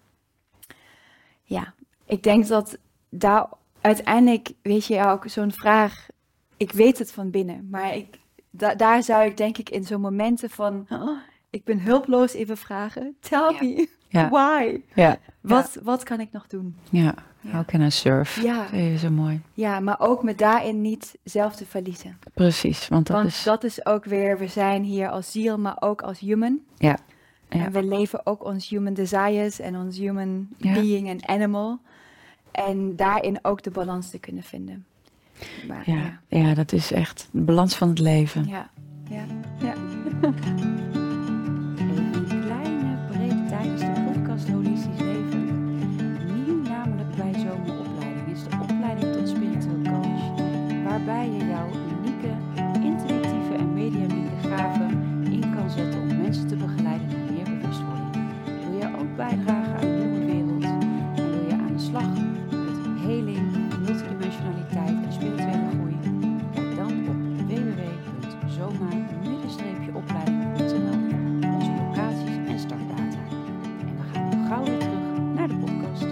[1.43, 1.75] Ja,
[2.07, 2.79] ik denk dat
[3.11, 3.47] daar
[3.81, 6.07] uiteindelijk, weet je ook, zo'n vraag,
[6.57, 8.19] ik weet het van binnen, maar ik,
[8.51, 11.19] da- daar zou ik denk ik in zo'n momenten van, "Oh,
[11.51, 13.59] ik ben hulploos even vragen, tell Ja.
[13.61, 14.29] me, Ja.
[14.29, 14.81] why?
[14.95, 15.17] Ja.
[15.41, 16.77] Wat, wat kan ik nog doen?
[16.91, 17.15] Ja.
[17.41, 17.51] Ja.
[17.53, 18.43] How can I surf?
[18.43, 18.63] Ja.
[18.63, 19.41] Dat is zo mooi.
[19.55, 22.19] Ja, maar ook me daarin niet zelf te verliezen.
[22.35, 23.43] Precies, want dat Want is...
[23.43, 26.59] dat is ook weer, we zijn hier als ziel, maar ook als human.
[26.77, 26.99] Ja.
[27.49, 31.79] En we leven ook ons human desires en ons human being en animal.
[32.57, 34.87] En daarin ook de balans te kunnen vinden.
[35.69, 36.55] Maar, ja, ja.
[36.55, 38.47] dat is echt de balans van het leven.
[38.49, 38.71] Ja,
[39.09, 39.25] ja,
[39.59, 39.75] ja.
[41.81, 45.75] Een kleine break tijdens de podcast Holistisch Leven.
[46.35, 50.35] Nieuw namelijk bij Zomeropleiding is de opleiding tot spiritueel coach.
[50.85, 52.33] Waarbij je jouw unieke,
[52.83, 54.91] intuïtieve en mediamieke gaven
[55.31, 58.15] in kan zetten om mensen te begeleiden naar meer bewustwording.
[58.45, 59.96] Wil je ook bijdragen aan
[74.57, 76.05] gauw weer terug naar de podcast.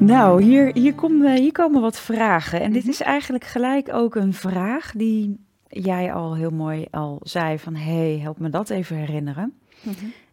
[0.00, 2.60] Nou, hier, hier, komen, hier komen wat vragen.
[2.60, 7.58] En dit is eigenlijk gelijk ook een vraag die jij al heel mooi al zei
[7.58, 7.74] van...
[7.74, 9.58] hey, help me dat even herinneren.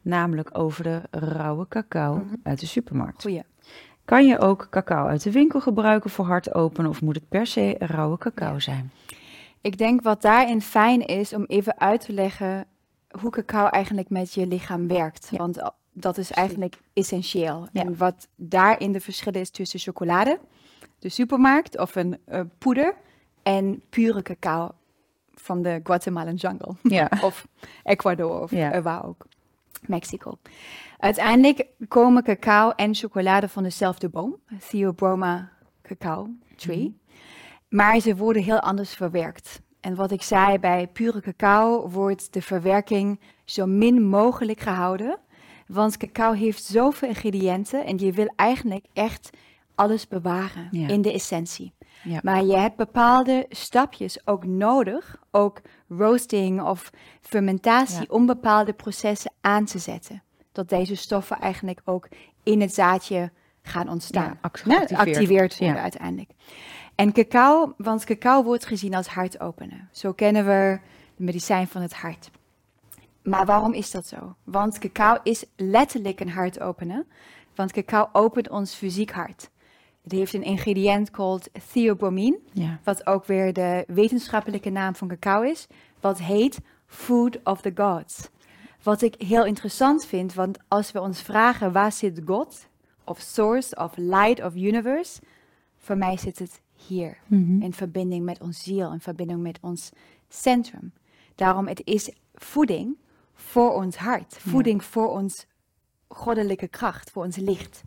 [0.02, 3.22] Namelijk over de rauwe cacao uit de supermarkt.
[3.22, 3.44] Goeie.
[4.06, 7.48] Kan je ook cacao uit de winkel gebruiken voor hart openen of moet het per
[7.48, 8.92] se rauwe cacao zijn?
[9.62, 12.66] Ik denk wat daarin fijn is om even uit te leggen
[13.20, 15.30] hoe cacao eigenlijk met je lichaam werkt.
[15.32, 15.62] Want
[15.98, 17.68] dat is eigenlijk essentieel.
[17.74, 20.40] En wat daarin de verschil is tussen chocolade,
[21.00, 22.96] de supermarkt of een uh, poeder
[23.44, 24.72] en pure cacao
[25.34, 26.76] van de Guatemalan jungle.
[26.84, 27.10] Ja.
[27.22, 27.48] of
[27.84, 28.82] Ecuador of ja.
[28.82, 29.26] waar ook.
[29.82, 30.38] Mexico.
[30.98, 36.78] Uiteindelijk komen cacao en chocolade van dezelfde boom, Theobroma cacao tree.
[36.78, 37.04] Mm -hmm.
[37.70, 39.62] Maar ze worden heel anders verwerkt.
[39.80, 45.20] En wat ik zei, bij pure cacao wordt de verwerking zo min mogelijk gehouden.
[45.68, 49.30] Want cacao heeft zoveel ingrediënten en je wil eigenlijk echt
[49.76, 50.88] alles bewaren ja.
[50.88, 51.74] in de essentie.
[52.04, 52.20] Ja.
[52.24, 56.90] Maar je hebt bepaalde stapjes ook nodig, ook roasting of
[57.22, 58.06] fermentatie, ja.
[58.08, 60.24] om bepaalde processen aan te zetten.
[60.52, 62.08] Dat deze stoffen eigenlijk ook
[62.44, 64.40] in het zaadje gaan ontstaan.
[64.42, 65.00] Geactiveerd.
[65.00, 66.30] activeerd worden uiteindelijk.
[66.96, 69.88] En cacao, want cacao wordt gezien als hartopener.
[69.92, 70.80] Zo kennen we
[71.16, 72.32] de medicijn van het hart.
[73.26, 74.36] Maar waarom is dat zo?
[74.44, 77.06] Want cacao is letterlijk een hartopener.
[77.56, 79.50] Want cacao opent ons fysiek hart.
[80.04, 82.80] Het heeft een ingrediënt called theobromine, ja.
[82.84, 85.68] wat ook weer de wetenschappelijke naam van cacao is,
[86.00, 88.30] wat heet food of the gods.
[88.84, 92.68] Wat ik heel interessant vind, want als we ons vragen waar zit God,
[93.04, 95.22] of source, of light, of universe,
[95.78, 97.62] voor mij zit het hier, mm -hmm.
[97.62, 99.92] in verbinding met ons ziel, in verbinding met ons
[100.30, 100.94] centrum.
[101.36, 102.98] Daarom het is voeding
[103.56, 104.88] voor ons hart, voeding ja.
[104.88, 105.46] voor ons
[106.08, 107.84] goddelijke kracht, voor ons licht.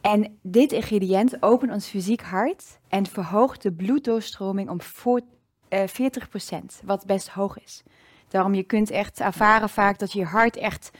[0.00, 5.20] En dit ingrediënt opent ons fysiek hart en verhoogt de bloeddoorstroming om voor,
[5.68, 7.82] uh, 40%, wat best hoog is.
[8.28, 10.90] Daarom je kunt echt ervaren vaak dat je hart echt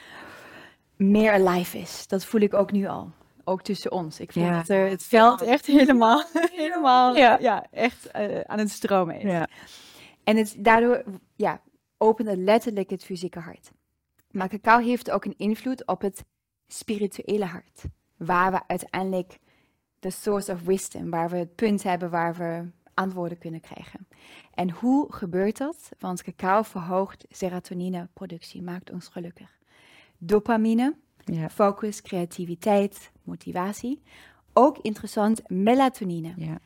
[0.96, 2.06] meer alive is.
[2.06, 3.10] Dat voel ik ook nu al.
[3.44, 4.20] Ook tussen ons.
[4.20, 4.56] Ik voel Ja.
[4.56, 6.24] dat er het veld echt helemaal,
[6.64, 7.38] helemaal Ja.
[7.40, 7.66] ja.
[7.70, 9.22] echt eh, aan het stromen is.
[9.22, 9.48] Ja.
[10.24, 11.04] En het, daardoor
[11.36, 11.60] ja,
[12.02, 13.70] opent het letterlijk het fysieke hart.
[14.30, 16.24] Maar cacao heeft ook een invloed op het
[16.66, 17.82] spirituele hart.
[18.16, 19.38] Waar we uiteindelijk
[19.98, 24.06] de source of wisdom, waar we het punt hebben waar we antwoorden kunnen krijgen.
[24.54, 25.88] En hoe gebeurt dat?
[25.98, 29.58] Want cacao verhoogt serotonineproductie, maakt ons gelukkig.
[30.18, 31.48] Dopamine, Ja.
[31.48, 34.02] focus, creativiteit, motivatie.
[34.52, 36.58] Ook interessant, melatonine Ja.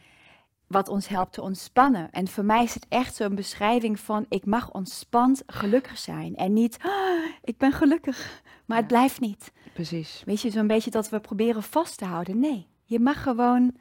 [0.66, 2.11] Wat ons helpt te ontspannen.
[2.11, 6.37] En voor mij is het echt zo'n beschrijving van ik mag ontspant gelukkig zijn.
[6.37, 9.52] En niet, "Ah, ik ben gelukkig, maar het blijft niet.
[9.72, 10.22] Precies.
[10.24, 12.38] Weet je, zo'n beetje dat we proberen vast te houden.
[12.38, 13.74] Nee, je mag gewoon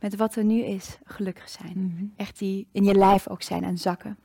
[0.00, 1.72] met wat er nu is gelukkig zijn.
[1.74, 2.04] Mhm.
[2.16, 4.18] Echt die in je lijf ook zijn en zakken.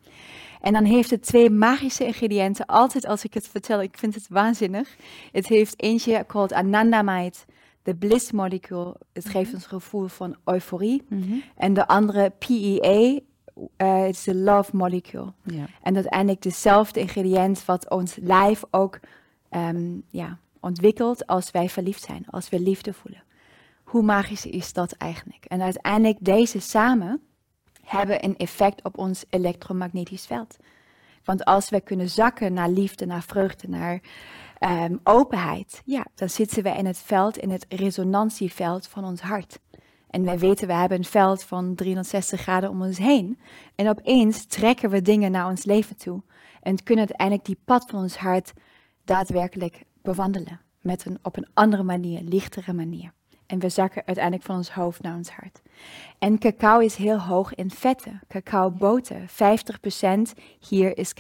[0.62, 2.66] En dan heeft het twee magische ingrediënten.
[2.66, 4.96] Altijd als ik het vertel, ik vind het waanzinnig.
[5.32, 7.38] Het heeft eentje called anandamide,
[7.86, 8.96] de bliss molecule.
[9.14, 11.06] Het geeft ons gevoel van euforie.
[11.10, 11.34] Mhm.
[11.56, 13.20] En de andere PEA,
[13.76, 15.34] eh is de love molecule.
[15.44, 15.66] Ja.
[15.82, 19.00] En uiteindelijk dezelfde ingrediënt wat ons lijf ook
[19.50, 23.24] ehm, ja, ontwikkelt als wij verliefd zijn, als we liefde voelen.
[23.84, 25.46] Hoe magisch is dat eigenlijk?
[25.46, 27.22] En uiteindelijk deze samen
[27.84, 30.58] hebben een effect op ons elektromagnetisch veld.
[31.24, 34.02] Want als we kunnen zakken naar liefde, naar vreugde, naar
[34.66, 39.60] ehm, openheid, ja, dan zitten we in het veld, in het resonantieveld van ons hart.
[40.10, 43.40] En wij weten, we hebben een veld van 360 graden om ons heen.
[43.76, 46.22] En opeens trekken we dingen naar ons leven toe.
[46.62, 48.54] En kunnen uiteindelijk die pad van ons hart
[49.04, 50.62] daadwerkelijk bewandelen.
[50.82, 53.12] Met een, op een andere manier, lichtere manier.
[53.46, 55.62] En we zakken uiteindelijk van ons hoofd naar ons hart.
[56.20, 58.22] En cacao is heel hoog in vetten.
[58.28, 59.30] Cacaoboter.
[59.30, 61.14] 50% hier is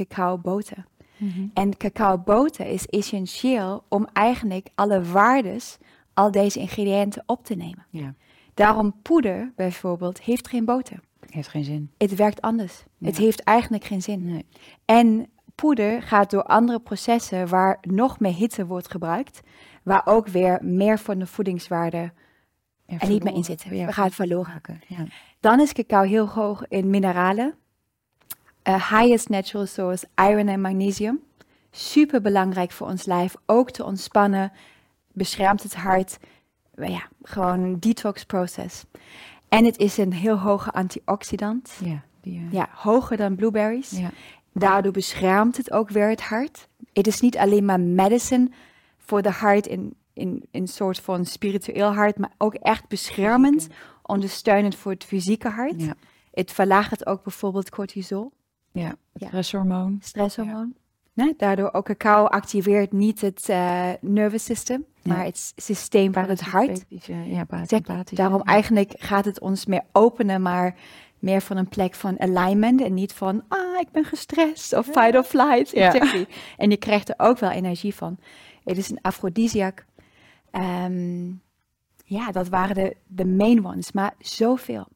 [1.17, 1.47] Mhm.
[1.53, 5.77] En cacaoboter is essentieel om eigenlijk alle waardes,
[6.13, 7.85] al deze ingrediënten op te nemen.
[7.89, 8.13] Ja.
[8.53, 10.99] Daarom poeder bijvoorbeeld heeft geen boter.
[11.29, 11.91] Heeft geen zin.
[11.97, 12.83] Het werkt anders.
[12.99, 14.25] Het heeft eigenlijk geen zin.
[14.25, 14.45] Nee.
[14.85, 19.41] En poeder gaat door andere processen waar nog meer hitte wordt gebruikt,
[19.83, 22.11] waar ook weer meer van de voedingswaarde
[22.85, 23.75] er niet meer in zitten.
[23.75, 24.61] Ja, We gaan het verloren.
[24.87, 25.05] Ja.
[25.39, 27.55] Dan is cacao heel hoog in mineralen.
[28.65, 31.19] Eh, highest natural source iron en magnesium.
[31.71, 34.51] Super belangrijk voor ons lijf, ook te ontspannen,
[35.11, 36.17] beschermt het hart.
[36.75, 38.83] Ja, gewoon een detox proces.
[39.49, 41.71] En het is een heel hoge antioxidant.
[41.83, 43.89] Ja, die, eh, Ja, hoger dan blueberries.
[43.89, 44.09] ja.
[44.53, 46.67] Daardoor beschermt het ook weer het hart.
[46.93, 48.49] Het is niet alleen maar medicine
[48.97, 53.67] voor de hart in in een soort van spiritueel hart, maar ook echt beschermend,
[54.01, 55.81] ondersteunend voor het fysieke hart.
[55.81, 55.93] Ja.
[56.33, 58.31] Het verlaagt ook bijvoorbeeld cortisol,
[58.79, 59.27] ja, Ja.
[59.27, 59.97] stresshormoon.
[60.01, 60.73] stresshormoon.
[61.13, 65.13] Nee, daardoor ook cacao activeert niet het eh, nervous system, Ja.
[65.13, 66.85] maar het systeem van het hart.
[67.47, 68.25] Parasympathetische- Ja.
[68.25, 70.75] Daarom eigenlijk gaat het ons meer openen, maar
[71.19, 75.15] meer van een plek van alignment en niet van, ah, ik ben gestrest of fight
[75.15, 75.69] or flight.
[75.71, 75.93] Ja.
[75.93, 76.25] Exactly.
[76.57, 78.17] En je krijgt er ook wel energie van.
[78.63, 79.85] Het is een afrodisiac.
[80.51, 81.25] Ehm,
[82.05, 84.87] ja, dat waren de, de main ones, maar zoveel.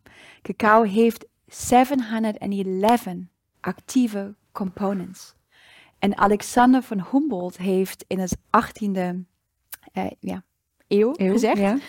[0.42, 3.28] Cacao heeft 711
[3.62, 5.36] actieve components.
[6.00, 9.28] En Alexander van Humboldt heeft in het 18e
[9.94, 10.44] eh, ja,
[10.88, 11.84] eeuw, Eeuw, gezegd.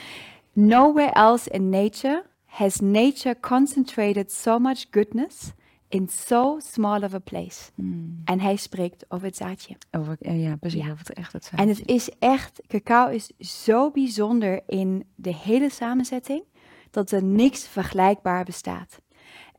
[0.53, 5.53] Nowhere else in nature has nature concentrated so much goodness
[5.89, 7.71] in so small of a place.
[7.75, 8.21] Mm.
[8.25, 9.77] En hij spreekt over het zaadje.
[9.91, 10.85] Over, ja, ja, precies.
[10.85, 10.91] Ja.
[10.91, 11.61] Over het echt het zijn.
[11.61, 16.45] En het is echt, cacao is zo bijzonder in de hele samenzetting,
[16.91, 19.01] dat er niks vergelijkbaar bestaat.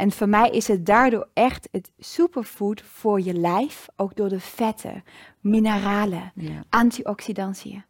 [0.01, 4.39] En voor mij is het daardoor echt het superfood voor je lijf, ook door de
[4.39, 5.03] vetten,
[5.39, 7.83] mineralen, ja, antioxidantiën.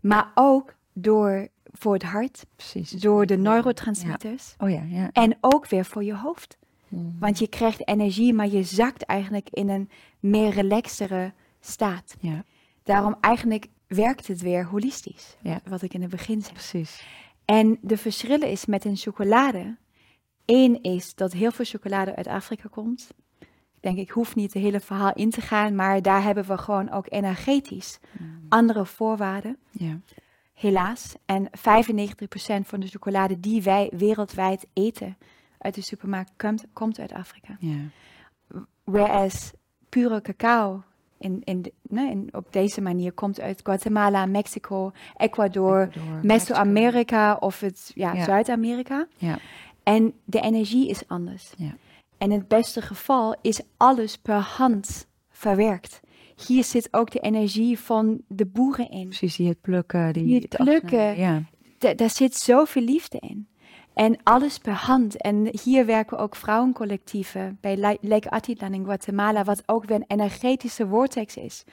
[0.00, 2.90] Maar ook door, voor het hart, precies.
[2.90, 4.54] door de neurotransmitters.
[4.58, 5.10] Oh ja, ja.
[5.12, 6.58] En ook weer voor je hoofd.
[6.88, 7.16] Mm.
[7.18, 9.90] Want je krijgt energie, maar je zakt eigenlijk in een
[10.20, 12.16] meer relaxtere staat.
[12.20, 12.44] Ja,
[12.82, 15.36] Daarom eigenlijk werkt het weer holistisch.
[15.68, 16.52] Wat ik in het begin zei.
[16.52, 17.06] precies.
[17.44, 19.76] En de verschillen is met een chocolade.
[20.46, 23.08] Eén is dat heel veel chocolade uit Afrika komt.
[23.40, 26.58] Ik denk, ik hoef niet het hele verhaal in te gaan, maar daar hebben we
[26.58, 28.46] gewoon ook energetisch Mm.
[28.48, 29.56] andere voorwaarden.
[29.70, 29.98] Ja,
[30.54, 31.14] Helaas.
[31.26, 35.16] En 95% van de chocolade die wij wereldwijd eten
[35.58, 37.56] uit de supermarkt komt, komt uit Afrika.
[37.60, 37.76] ja.
[38.84, 39.52] Whereas
[39.88, 40.82] pure cacao
[41.18, 47.34] in, in, de- nee, in, op deze manier komt uit Guatemala, Mexico, Ecuador, Ecuador, Meso-Amerika
[47.40, 48.24] of het ja, Ja.
[48.24, 49.06] Zuid-Amerika.
[49.16, 49.38] Ja.
[49.84, 51.52] En de energie is anders.
[51.56, 51.76] Ja.
[52.18, 56.00] En in het beste geval is alles per hand verwerkt.
[56.46, 59.08] Hier zit ook de energie van de boeren in.
[59.08, 60.12] Precies, die het plukken.
[60.12, 61.16] Die, Die het plukken.
[61.18, 61.42] Ja,
[61.78, 63.48] Da- daar zit zoveel liefde in.
[63.94, 65.16] En alles per hand.
[65.22, 70.04] En hier werken ook vrouwencollectieven bij La- Lake Atitlan in Guatemala, wat ook weer een
[70.06, 71.64] energetische vortex is.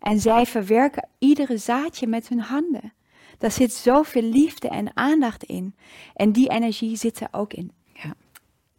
[0.00, 2.92] En zij verwerken iedere zaadje met hun handen.
[3.38, 5.74] Daar zit zoveel liefde en aandacht in.
[6.14, 7.70] En die energie zit er ook in.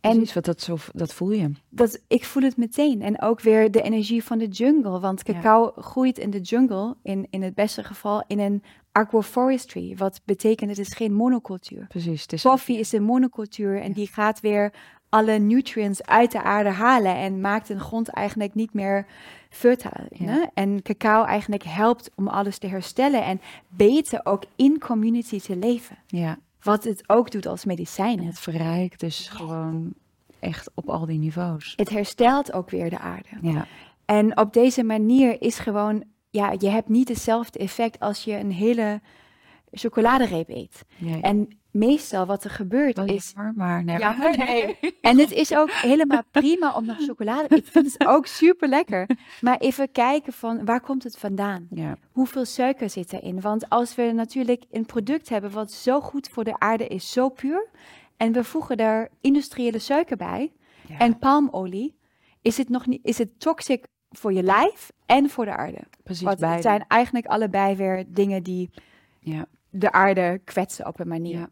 [0.01, 1.51] En precies, want dat, zo, dat voel je.
[1.70, 3.01] dat, ik voel het meteen.
[3.01, 4.99] En ook weer de energie van de jungle.
[4.99, 5.34] Want Ja.
[5.34, 9.95] cacao groeit in de jungle, in, in het beste geval, in een agroforestry.
[9.97, 11.86] Wat betekent, het is geen monocultuur.
[11.88, 12.41] Precies, het is...
[12.41, 13.93] Koffie is een monocultuur en Ja.
[13.93, 14.74] die gaat weer
[15.16, 19.05] alle nutrients uit de aarde halen en maakt een grond eigenlijk niet meer
[19.49, 20.05] fertile.
[20.09, 20.49] Ja.
[20.53, 25.97] En cacao eigenlijk helpt om alles te herstellen en beter ook in community te leven.
[26.07, 28.26] Ja, Wat het ook doet als medicijn.
[28.26, 29.93] het verrijkt dus gewoon
[30.39, 31.74] echt op al die niveaus.
[31.76, 33.30] Het herstelt ook weer de aarde.
[33.41, 33.66] Ja,
[34.05, 38.51] En op deze manier is gewoon, ja, je hebt niet hetzelfde effect als je een
[38.51, 39.01] hele
[39.72, 40.86] chocoladereep eet.
[40.97, 41.20] ja.
[41.22, 43.97] En meestal wat er gebeurt is, jammer, maar nee.
[43.97, 44.78] Jammer, nee.
[45.01, 47.55] En het is ook helemaal prima om nog chocolade.
[47.55, 49.09] Ik vind het ook super lekker.
[49.41, 51.67] Maar even kijken van waar komt het vandaan?
[51.69, 53.41] Ja, Hoeveel suiker zit erin?
[53.41, 57.30] Want als we natuurlijk een product hebben wat zo goed voor de aarde is, zo
[57.30, 57.67] puur,
[58.17, 60.51] en we voegen daar industriële suiker bij
[60.88, 61.95] ja, en palmolie,
[62.41, 65.80] is het nog niet, is het toxic voor je lijf en voor de aarde?
[66.03, 66.55] precies Want beide.
[66.55, 68.69] het zijn eigenlijk allebei weer dingen die
[69.19, 71.38] Ja, de aarde kwetsen op een manier.
[71.38, 71.49] Ja.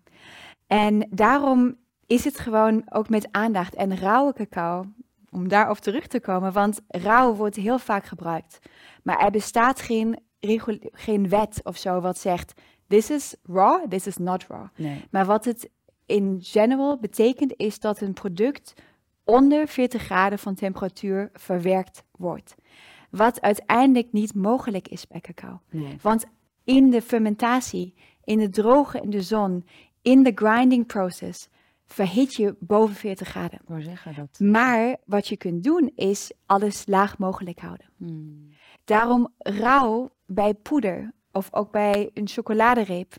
[0.68, 3.76] En daarom is het gewoon ook met aandacht.
[3.76, 4.86] En rauwe cacao,
[5.30, 8.60] om daarop terug te komen, want rauw wordt heel vaak gebruikt.
[9.04, 10.20] Maar er bestaat geen,
[10.92, 12.54] geen wet of zo wat zegt,
[12.88, 14.68] this is raw, this is not raw.
[14.76, 15.04] nee.
[15.12, 15.70] Maar wat het
[16.06, 18.74] in general betekent, is dat een product
[19.24, 22.56] onder 40 graden van temperatuur verwerkt wordt.
[23.10, 25.62] Wat uiteindelijk niet mogelijk is bij cacao.
[25.70, 25.98] Nee.
[26.02, 26.26] Want
[26.64, 27.94] in de fermentatie,
[28.24, 29.66] in het drogen in de zon,
[30.04, 31.48] in de grinding process,
[31.86, 33.60] verhit je boven 40 graden.
[33.78, 34.40] Zeggen dat.
[34.40, 37.86] Maar wat je kunt doen is alles laag mogelijk houden.
[37.98, 38.50] Hmm.
[38.84, 43.14] Daarom rauw bij poeder of ook bij een chocoladereep.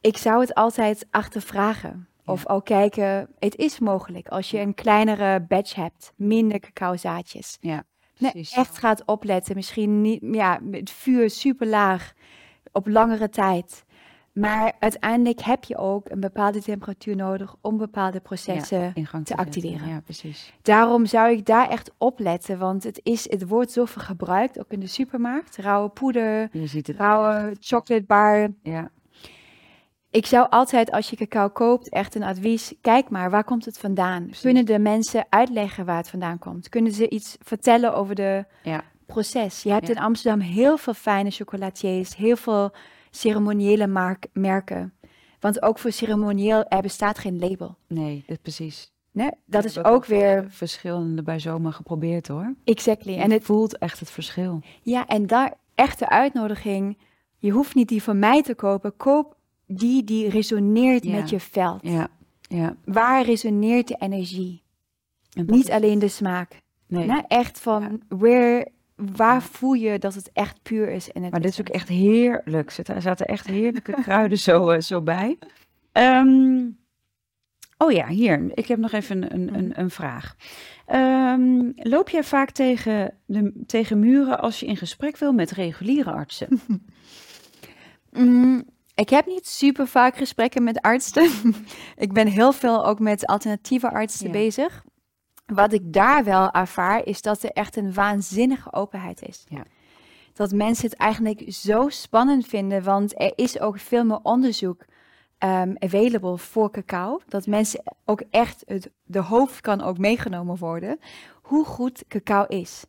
[0.00, 2.08] Ik zou het altijd achtervragen.
[2.24, 7.56] Of ook kijken, het is mogelijk als je een kleinere batch hebt, minder cacaozaadjes.
[7.60, 7.84] Ja,
[8.20, 9.54] Nee, echt gaat opletten.
[9.56, 12.12] Misschien niet, ja, met vuur super laag
[12.72, 13.84] op langere tijd.
[14.40, 18.92] Maar uiteindelijk heb je ook een bepaalde temperatuur nodig om bepaalde processen.
[19.24, 19.88] te activeren.
[19.88, 20.52] Ja, precies.
[20.62, 24.80] Daarom zou ik daar echt opletten, want het, is, het wordt zoveel gebruikt, ook in
[24.80, 25.56] de supermarkt.
[25.56, 26.96] Rauwe poeder, Je ziet het.
[26.96, 28.48] rauwe chocoladebar.
[28.62, 28.90] Ja,
[30.10, 33.78] Ik zou altijd, als je cacao koopt, echt een advies, kijk maar, waar komt het
[33.78, 34.22] vandaan?
[34.24, 34.42] Precies.
[34.42, 36.68] Kunnen de mensen uitleggen waar het vandaan komt?
[36.68, 39.62] Kunnen ze iets vertellen over de ja, proces?
[39.62, 42.72] Je hebt in Amsterdam heel veel fijne chocolatiers, heel veel
[43.10, 44.92] ceremoniële mark- merken.
[45.40, 47.76] Want ook voor ceremonieel, er bestaat geen label.
[47.86, 48.92] nee, dat precies.
[49.12, 52.54] Nee, dat is ook weer, verschillende bij zomaar geprobeerd hoor.
[52.64, 53.16] exactly.
[53.18, 54.60] En het voelt echt het verschil.
[54.82, 56.98] ja, en daar echte uitnodiging,
[57.38, 59.36] je hoeft niet die van mij te kopen, koop
[59.66, 61.10] die die resoneert Ja.
[61.16, 61.80] met je veld.
[61.82, 62.08] Ja,
[62.40, 62.76] ja.
[62.84, 64.62] Waar resoneert de energie?
[65.46, 66.60] Niet is- alleen de smaak.
[66.86, 67.06] Nee.
[67.06, 68.68] Nee, echt van where,
[69.16, 71.12] waar voel je dat het echt puur is.
[71.12, 72.76] En het Maar dit is ook echt heerlijk.
[72.84, 75.38] Er zaten echt heerlijke kruiden zo, eh, zo bij.
[75.92, 76.68] Ehm,
[77.78, 78.50] oh ja, hier.
[78.54, 80.36] Ik heb nog even een, een, een, een vraag.
[80.86, 86.10] Ehm, loop jij vaak tegen, de, tegen muren als je in gesprek wil met reguliere
[86.12, 86.48] artsen?
[88.10, 91.30] Mm, ik heb niet super vaak gesprekken met artsen.
[91.96, 94.32] ik ben heel veel ook met alternatieve artsen Ja.
[94.32, 94.84] bezig.
[95.54, 99.44] Wat ik daar wel ervaar, is dat er echt een waanzinnige openheid is.
[99.48, 99.62] Ja.
[100.32, 104.84] Dat mensen het eigenlijk zo spannend vinden, want er is ook veel meer onderzoek
[105.38, 107.20] ehm, available voor cacao.
[107.28, 110.98] Dat mensen ook echt, het, de hoofd kan ook meegenomen worden,
[111.42, 112.84] hoe goed cacao is.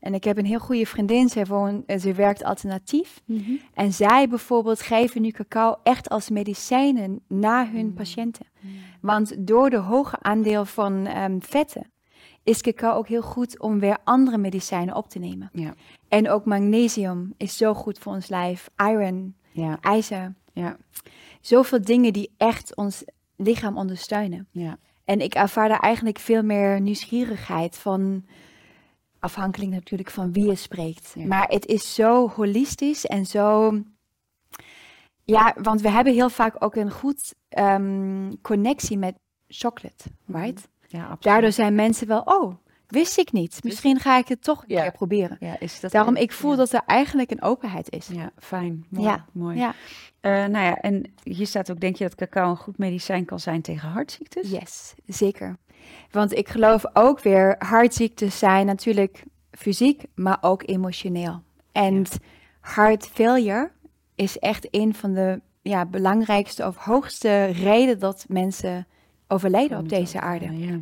[0.00, 3.22] En ik heb een heel goede vriendin, ze, woont, eh, ze werkt alternatief.
[3.74, 7.94] En zij bijvoorbeeld geven nu cacao echt als medicijnen naar hun Mm.
[7.94, 8.46] patiënten.
[9.00, 11.90] Want door de hoge aandeel van ehm, vetten
[12.46, 15.48] is cacao ook heel goed om weer andere medicijnen op te nemen.
[15.52, 15.74] Ja.
[16.08, 20.34] En ook magnesium is zo goed voor ons lijf, iron, Ja, ijzer.
[20.52, 20.76] ja,
[21.40, 23.04] Zoveel dingen die echt ons
[23.36, 24.48] lichaam ondersteunen.
[24.50, 24.78] ja.
[25.04, 28.24] En ik ervaar daar eigenlijk veel meer nieuwsgierigheid van,
[29.18, 31.12] afhankelijk natuurlijk van wie je spreekt.
[31.16, 31.26] Ja.
[31.26, 33.72] Maar het is zo holistisch en zo,
[35.24, 39.14] ja, want we hebben heel vaak ook een goed ehm, connectie met
[39.48, 40.68] chocolate, right?
[40.96, 41.16] Ja.
[41.20, 42.54] Daardoor zijn mensen wel, oh,
[42.86, 43.58] wist ik niet.
[43.64, 44.82] Misschien ga ik het toch een Ja.
[44.82, 45.36] keer proberen.
[45.40, 46.56] Ja, is dat Daarom, ik voel ja.
[46.56, 48.06] dat er eigenlijk een openheid is.
[48.06, 48.86] Ja, fijn.
[48.88, 49.06] Mooi.
[49.06, 49.56] Ja, mooi.
[49.58, 49.74] ja.
[50.20, 53.40] Eh, nou ja, en hier staat ook, denk je dat cacao een goed medicijn kan
[53.40, 54.50] zijn tegen hartziektes?
[54.50, 55.56] Yes, zeker.
[56.10, 61.42] Want ik geloof ook weer, hartziektes zijn natuurlijk fysiek, maar ook emotioneel.
[61.72, 62.04] En
[62.60, 63.70] heart failure
[64.14, 68.86] is echt een van de ja, belangrijkste of hoogste reden dat mensen
[69.28, 70.58] overlijden op deze aarde.
[70.58, 70.78] Ja.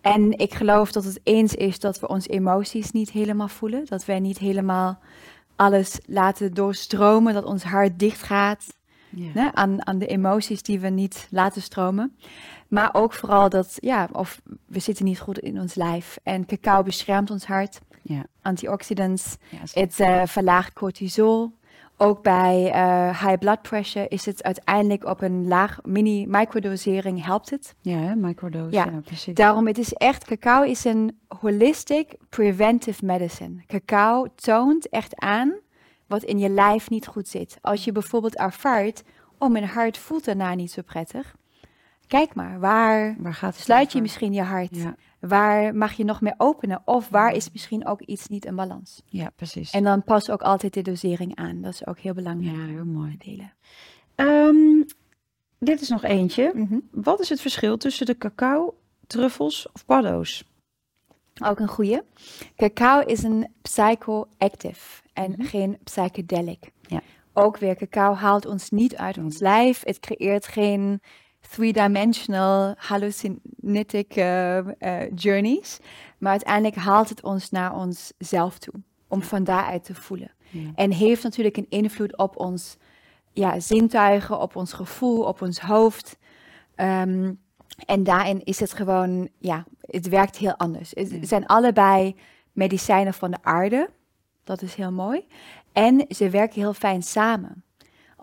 [0.00, 3.86] En ik geloof dat het eens is dat we onze emoties niet helemaal voelen.
[3.86, 4.98] Dat wij niet helemaal
[5.56, 8.66] alles laten doorstromen, dat ons hart dicht gaat
[9.10, 9.54] Ja.
[9.54, 12.16] aan, aan de emoties die we niet laten stromen.
[12.68, 16.18] Maar ook vooral dat, ja, of we zitten niet goed in ons lijf.
[16.22, 18.24] En cacao beschermt ons hart, Ja.
[18.42, 21.52] antioxidants, Ja, het eh, verlaagt cortisol.
[21.96, 27.50] Ook bij eh, high blood pressure is het uiteindelijk op een laag mini microdosering helpt
[27.50, 27.74] het.
[27.80, 28.74] ja hè, microdose.
[28.74, 28.84] Ja.
[28.84, 29.34] Ja, precies.
[29.34, 33.62] Daarom het is echt, cacao is een holistic preventive medicine.
[33.66, 35.54] Cacao toont echt aan
[36.06, 37.58] wat in je lijf niet goed zit.
[37.60, 39.02] Als je bijvoorbeeld ervaart,
[39.38, 41.34] oh mijn hart voelt daarna niet zo prettig.
[42.06, 44.76] Kijk maar, waar Waar gaat het sluit je misschien je hart?
[44.76, 44.94] Ja,
[45.28, 46.82] Waar mag je nog meer openen?
[46.84, 49.02] Of waar is misschien ook iets niet in balans?
[49.06, 49.70] ja, precies.
[49.70, 51.60] En dan pas ook altijd de dosering aan.
[51.62, 52.56] Dat is ook heel belangrijk.
[52.56, 53.16] ja, heel mooi.
[53.18, 53.52] delen.
[54.14, 54.82] Ehm,
[55.58, 56.52] dit is nog eentje.
[56.54, 56.78] Mhm.
[56.90, 58.74] Wat is het verschil tussen de cacao,
[59.06, 60.44] truffels of paddo's?
[61.44, 62.00] Ook een goeie.
[62.56, 65.42] Cacao is een psychoactive en Mhm.
[65.42, 66.70] geen psychedelic.
[66.80, 67.00] Ja.
[67.32, 69.82] Ook weer, cacao haalt ons niet uit ons lijf.
[69.84, 71.00] Het creëert geen
[71.50, 75.78] three-dimensional hallucinatic eh, eh, journeys.
[76.18, 78.74] Maar uiteindelijk haalt het ons naar onszelf toe.
[79.08, 80.30] Om van daaruit te voelen.
[80.50, 80.70] Ja.
[80.74, 82.76] En heeft natuurlijk een invloed op ons
[83.32, 86.18] ja, zintuigen, op ons gevoel, op ons hoofd.
[86.74, 87.32] Ehm,
[87.86, 90.90] en daarin is het gewoon, ja, het werkt heel anders.
[90.94, 91.26] Het Ja.
[91.26, 92.16] zijn allebei
[92.52, 93.90] medicijnen van de aarde.
[94.44, 95.26] Dat is heel mooi.
[95.72, 97.63] En ze werken heel fijn samen.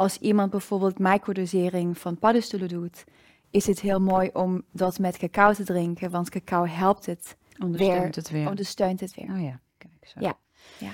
[0.02, 3.04] Als iemand bijvoorbeeld microdosering van paddenstoelen doet,
[3.52, 8.02] is het heel mooi om dat met cacao te drinken, want cacao helpt het Ondersteunt
[8.02, 8.12] weer.
[8.16, 8.48] het weer.
[8.50, 9.30] Ondersteunt het weer.
[9.36, 10.20] Oh ja, kijk zo.
[10.20, 10.38] Ja,
[10.78, 10.90] ja.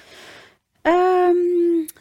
[0.82, 1.36] Ehm,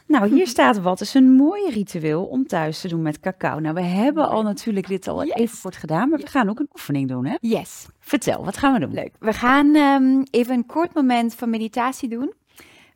[0.07, 3.59] nou, hier staat wat is een mooi ritueel om thuis te doen met cacao.
[3.59, 5.35] Nou, we hebben al natuurlijk dit al Yes.
[5.35, 7.35] even kort gedaan, maar we gaan ook een oefening doen, hè?
[7.41, 8.93] Yes, Vertel, wat gaan we doen?
[8.95, 9.13] leuk.
[9.19, 12.33] We gaan ehm, even een kort moment van meditatie doen.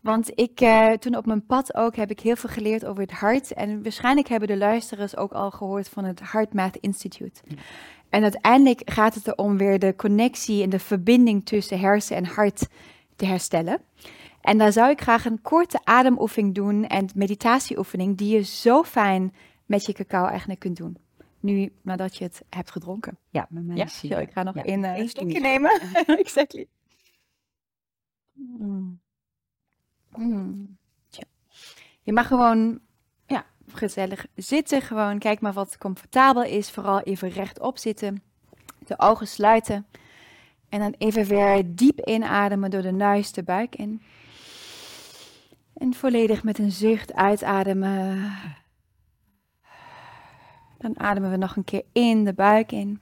[0.01, 3.13] Want ik, eh, toen op mijn pad ook, heb ik heel veel geleerd over het
[3.13, 3.53] hart.
[3.53, 7.41] En waarschijnlijk hebben de luisteraars ook al gehoord van het Heart Math Institute.
[7.47, 7.57] Ja.
[8.09, 12.69] En uiteindelijk gaat het erom weer de connectie en de verbinding tussen hersen en hart
[13.17, 13.81] te herstellen.
[14.41, 19.35] En daar zou ik graag een korte ademoefening doen en meditatieoefening die je zo fijn
[19.67, 20.97] met je cacao eigenlijk kunt doen.
[21.41, 23.19] Nu, nadat je het hebt gedronken.
[23.31, 24.65] Ja, met mij Ja, is ik ga nog Ja.
[24.65, 25.41] één eh, slokje.
[25.41, 25.81] nemen.
[26.25, 26.67] exactly.
[28.33, 29.01] Mm.
[32.03, 32.81] Je mag gewoon
[33.27, 34.83] ja, gezellig zitten.
[34.83, 36.71] Gewoon kijk maar wat comfortabel is.
[36.71, 38.23] Vooral even rechtop zitten.
[38.87, 39.87] De ogen sluiten.
[40.69, 44.03] En dan even weer diep inademen door de neus de buik in.
[45.75, 48.33] En volledig met een zucht uitademen.
[50.79, 53.01] Dan ademen we nog een keer in de buik in.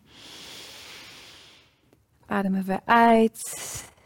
[2.26, 3.96] Ademen we uit.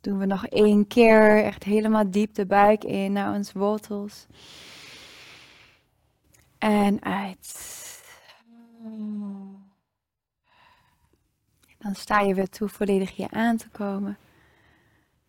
[0.00, 1.44] Doen we nog één keer.
[1.44, 4.26] Echt helemaal diep de buik in naar onze wortels.
[6.58, 7.68] En uit.
[11.78, 14.18] Dan sta je weer toe volledig hier aan te komen.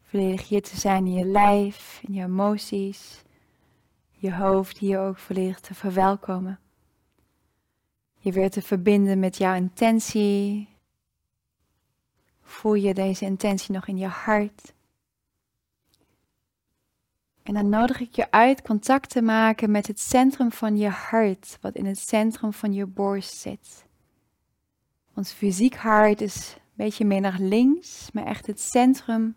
[0.01, 3.23] Volledig hier te zijn in je lijf, in je emoties.
[4.11, 6.59] Je hoofd hier ook volledig te verwelkomen.
[8.17, 10.69] Je weer te verbinden met jouw intentie,
[12.51, 14.73] Voel je deze intentie nog in je hart?
[17.43, 21.57] En dan nodig ik je uit contact te maken met het centrum van je hart,
[21.61, 23.85] wat in het centrum van je borst zit.
[25.15, 29.35] Ons fysiek hart is een beetje meer naar links, maar echt het centrum,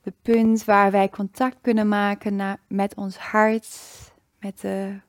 [0.00, 3.78] het punt waar wij contact kunnen maken met ons hart,
[4.38, 5.00] met de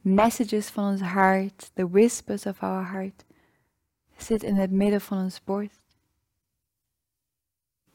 [0.00, 3.24] messages van ons hart, the whispers of our heart,
[4.16, 5.79] zit in het midden van ons borst.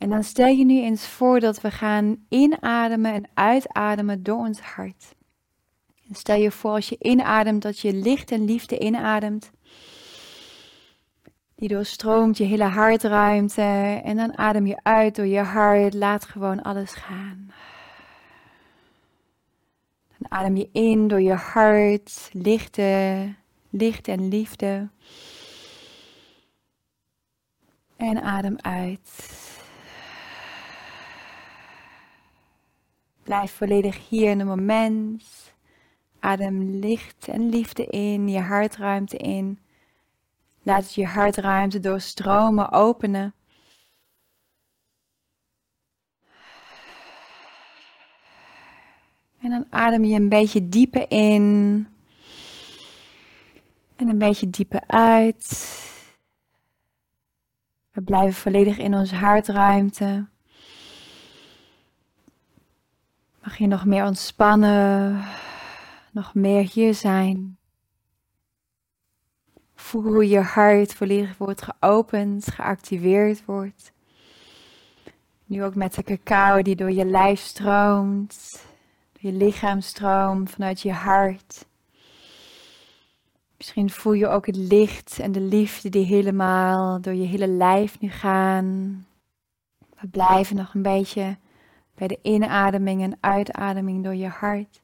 [0.06, 4.60] En dan stel je nu eens voor dat we gaan inademen en uitademen door ons
[4.60, 5.16] hart.
[6.08, 9.52] En stel je voor als je inademt dat je licht en liefde inademt.
[11.56, 14.02] Die doorstroomt je hele hartruimte.
[14.04, 15.94] En dan adem je uit door je hart.
[15.94, 17.52] Laat gewoon alles gaan.
[20.18, 22.30] Dan adem je in door je hart.
[22.32, 23.34] Lichte,
[23.70, 24.90] licht en liefde.
[27.96, 29.54] En adem uit.
[33.26, 35.54] Blijf volledig hier in het moment.
[36.20, 39.60] Adem licht en liefde in, je hartruimte in.
[40.62, 43.34] Laat je hartruimte doorstromen, openen.
[49.42, 51.88] En dan adem je een beetje dieper in.
[53.96, 55.76] En een beetje dieper uit.
[57.92, 60.28] We blijven volledig in onze hartruimte.
[63.46, 65.24] Mag je nog meer ontspannen,
[66.12, 67.58] nog meer hier zijn.
[69.76, 73.92] Voel hoe je hart volledig wordt geopend, geactiveerd wordt.
[75.46, 78.66] Nu ook met de cacao die door je lijf stroomt,
[79.14, 81.66] door je lichaam stroomt, vanuit je hart.
[83.58, 88.00] Misschien voel je ook het licht en de liefde die helemaal door je hele lijf
[88.00, 89.06] nu gaan.
[90.00, 91.38] We blijven nog een beetje
[91.96, 94.84] bij de inademing en uitademing door je hart.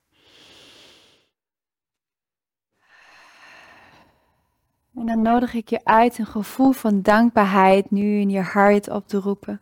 [4.95, 9.07] En dan nodig ik je uit een gevoel van dankbaarheid nu in je hart op
[9.07, 9.61] te roepen.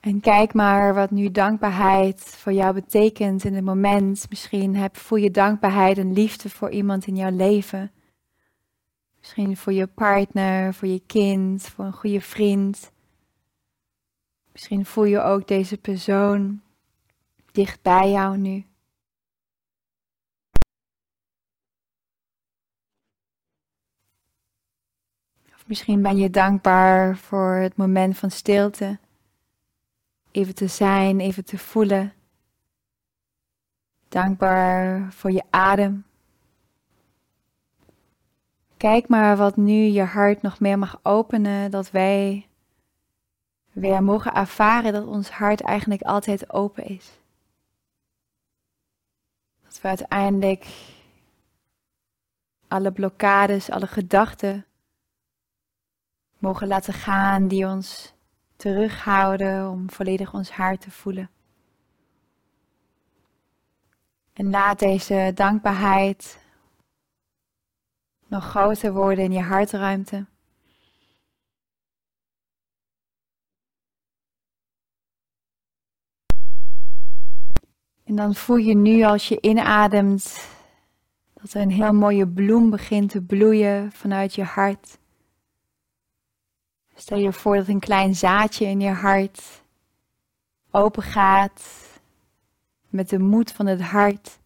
[0.00, 4.26] En kijk maar wat nu dankbaarheid voor jou betekent in het moment.
[4.28, 7.90] Misschien heb, voel je dankbaarheid en liefde voor iemand in jouw leven.
[9.18, 12.92] Misschien voor je partner, voor je kind, voor een goede vriend.
[14.60, 16.62] Misschien voel je ook deze persoon
[17.52, 18.66] dicht bij jou nu.
[25.54, 28.98] Of misschien ben je dankbaar voor het moment van stilte.
[30.30, 32.12] Even te zijn, even te voelen.
[34.08, 36.04] Dankbaar voor je adem.
[38.76, 42.49] Kijk maar wat nu je hart nog meer mag openen, dat wij
[43.72, 47.10] weer mogen ervaren dat ons hart eigenlijk altijd open is.
[49.62, 50.66] Dat we uiteindelijk
[52.68, 54.66] alle blokkades, alle gedachten
[56.38, 58.12] mogen laten gaan die ons
[58.56, 61.30] terughouden om volledig ons hart te voelen.
[64.32, 66.38] En laat deze dankbaarheid
[68.26, 70.26] nog groter worden in je hartruimte.
[78.10, 80.48] En dan voel je nu als je inademt
[81.34, 84.98] dat er een heel mooie bloem begint te bloeien vanuit je hart.
[86.94, 89.62] Stel je voor dat een klein zaadje in je hart
[90.70, 91.62] open gaat
[92.88, 94.38] met de moed van het hart.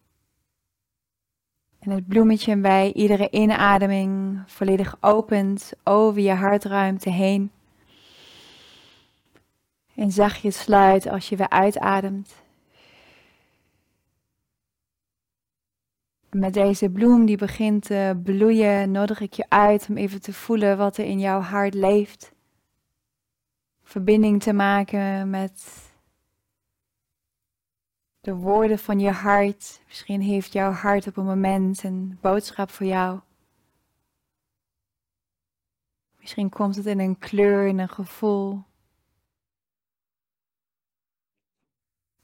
[1.79, 7.51] En het bloemetje bij iedere inademing volledig opent over je hartruimte heen.
[9.95, 12.43] En zachtjes sluit als je weer uitademt.
[16.35, 20.77] Met deze bloem die begint te bloeien, nodig ik je uit om even te voelen
[20.77, 22.33] wat er in jouw hart leeft.
[23.83, 25.83] Verbinding te maken met
[28.19, 29.81] de woorden van je hart.
[29.87, 33.19] Misschien heeft jouw hart op een moment een boodschap voor jou.
[36.19, 38.63] Misschien komt het in een kleur, in een gevoel.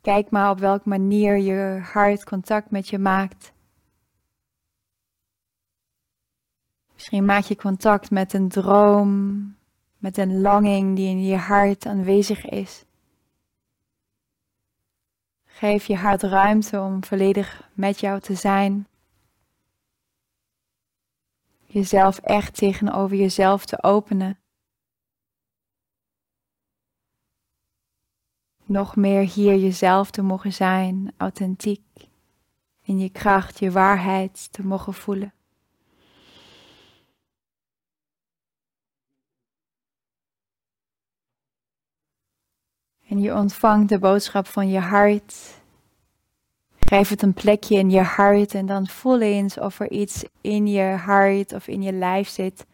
[0.01, 3.53] Kijk maar op welke manier je hart contact met je maakt.
[7.01, 9.55] Misschien maak je contact met een droom,
[9.97, 12.85] met een longing die in je hart aanwezig is.
[15.43, 18.87] Geef je hart ruimte om volledig met jou te zijn.
[21.65, 24.39] Jezelf echt tegenover jezelf te openen.
[28.65, 32.09] Nog meer hier jezelf te mogen zijn, authentiek.
[32.81, 35.33] In je kracht, je waarheid te mogen voelen.
[43.21, 45.61] Je ontvangt de boodschap van je hart.
[46.79, 50.67] Geef het een plekje in je hart en dan voel eens of er iets in
[50.67, 52.65] je hart of in je lijf zit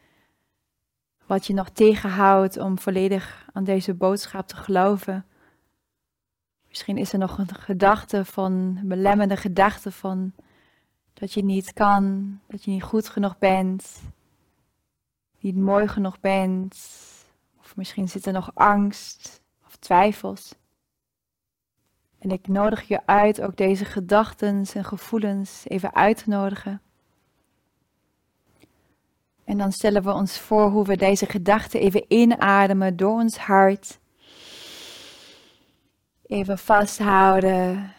[1.26, 5.26] wat je nog tegenhoudt om volledig aan deze boodschap te geloven.
[6.68, 10.34] Misschien is er nog een gedachte van, een belemmerde gedachte van
[11.14, 14.02] dat je niet kan, dat je niet goed genoeg bent,
[15.40, 16.78] niet mooi genoeg bent.
[17.60, 19.46] Of misschien zit er nog angst,
[19.80, 20.56] twijfels.
[22.20, 26.82] En ik nodig je uit ook deze gedachten en gevoelens even uit te nodigen.
[29.44, 34.00] En dan stellen we ons voor hoe we deze gedachten even inademen door ons hart.
[36.26, 37.94] Even vasthouden.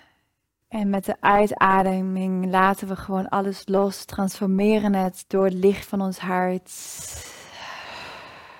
[0.68, 6.01] En met de uitademing laten we gewoon alles los, transformeren het door het licht van
[6.01, 6.72] ons hart.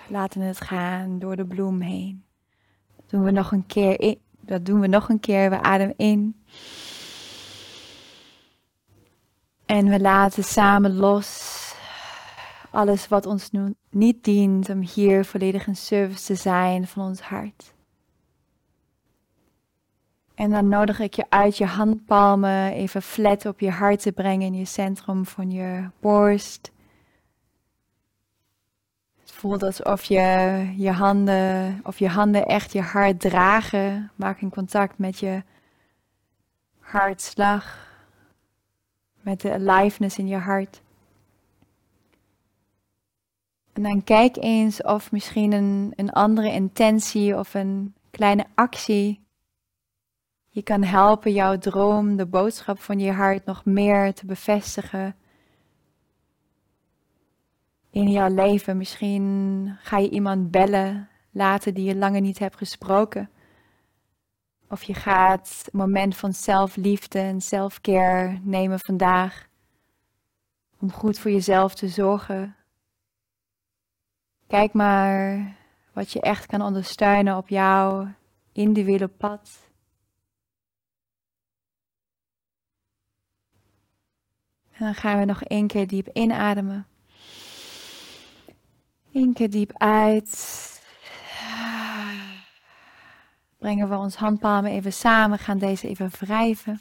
[0.07, 2.28] Laten het gaan door de bloem heen
[3.09, 4.19] doen we nog een keer in.
[4.41, 5.51] Dat doen we nog een keer.
[5.51, 6.43] We ademen in.
[9.67, 11.57] En we laten samen los
[12.71, 17.21] alles wat ons nu niet dient om hier volledig in service te zijn van ons
[17.21, 17.75] hart.
[20.35, 24.47] En dan nodig ik je uit je handpalmen even flat op je hart te brengen
[24.47, 26.71] in je centrum van je borst
[29.39, 30.19] voelt alsof je
[30.77, 34.11] je handen, of je handen echt je hart dragen.
[34.15, 35.43] Maak in contact met je
[36.79, 37.89] hartslag,
[39.21, 40.83] met de aliveness in je hart.
[43.73, 49.27] En dan kijk eens of misschien een, een andere intentie of een kleine actie
[50.59, 55.17] je kan helpen jouw droom, de boodschap van je hart nog meer te bevestigen
[57.91, 58.77] in jouw leven.
[58.77, 63.31] Misschien ga je iemand bellen later die je langer niet hebt gesproken.
[64.69, 69.49] Of je gaat een moment van zelfliefde en selfcare nemen vandaag.
[70.81, 72.57] Om goed voor jezelf te zorgen.
[74.47, 75.57] Kijk maar
[75.93, 78.09] wat je echt kan ondersteunen op jouw
[78.53, 79.71] individuele pad.
[84.71, 86.87] En dan gaan we nog één keer diep inademen.
[89.13, 90.67] Eén keer diep uit.
[93.59, 96.81] Brengen we ons handpalmen even samen, gaan deze even wrijven.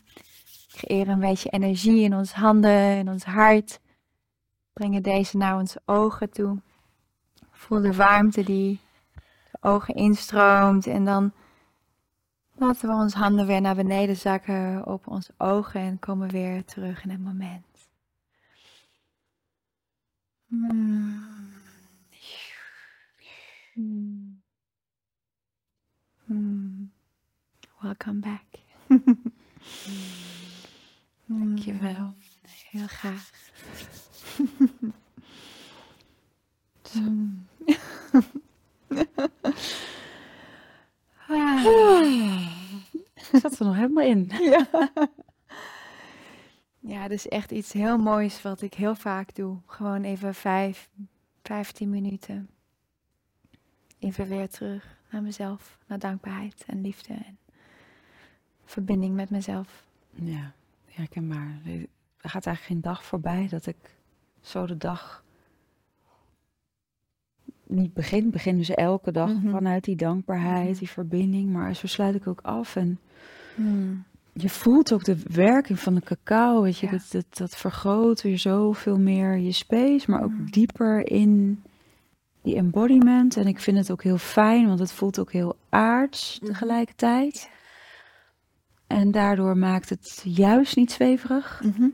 [0.71, 3.79] Creëren een beetje energie in onze handen, in ons hart.
[4.73, 6.61] Brengen deze naar onze ogen toe.
[7.51, 8.79] Voel de warmte die
[9.51, 10.87] de ogen instroomt.
[10.87, 11.31] En dan
[12.55, 17.03] laten we onze handen weer naar beneden zakken op onze ogen en komen weer terug
[17.03, 17.65] in het moment.
[20.47, 21.46] Hmm.
[23.77, 24.41] Hmm.
[27.81, 28.45] Welcome back.
[31.25, 32.13] Dankjewel.
[32.69, 33.29] Heel graag.
[36.93, 37.47] Mm.
[41.27, 41.65] Ah.
[43.15, 44.31] Ik zat er nog helemaal in.
[44.39, 44.67] Ja.
[46.79, 49.57] ja, dat is echt iets heel moois wat ik heel vaak doe.
[49.65, 50.89] Gewoon even vijf,
[51.41, 52.49] vijftien minuten.
[53.99, 57.37] Even weer terug naar mezelf, naar dankbaarheid en liefde en
[58.65, 59.85] verbinding met mezelf.
[60.13, 60.51] Ja,
[60.85, 61.59] herkenbaar.
[62.21, 63.75] Er gaat eigenlijk geen dag voorbij dat ik
[64.41, 65.23] zo de dag
[67.63, 68.29] niet begin.
[68.29, 69.49] Begin dus elke dag Mhm.
[69.49, 70.77] vanuit die dankbaarheid, Mhm.
[70.79, 71.49] die verbinding.
[71.51, 72.75] Maar zo sluit ik ook af.
[72.75, 72.99] En
[73.55, 74.03] Hmm.
[74.33, 76.61] je voelt ook de werking van de cacao.
[76.61, 76.91] Weet je, Ja.
[76.91, 80.11] dat, dat, dat vergroot weer zoveel meer je space.
[80.11, 80.45] Maar ook Mhm.
[80.45, 81.63] dieper in
[82.47, 83.37] die embodiment.
[83.37, 86.51] En ik vind het ook heel fijn, want het voelt ook heel aards Mhm.
[86.51, 87.49] tegelijkertijd.
[88.87, 91.61] En daardoor maakt het juist niet zweverig.
[91.63, 91.87] Mhm.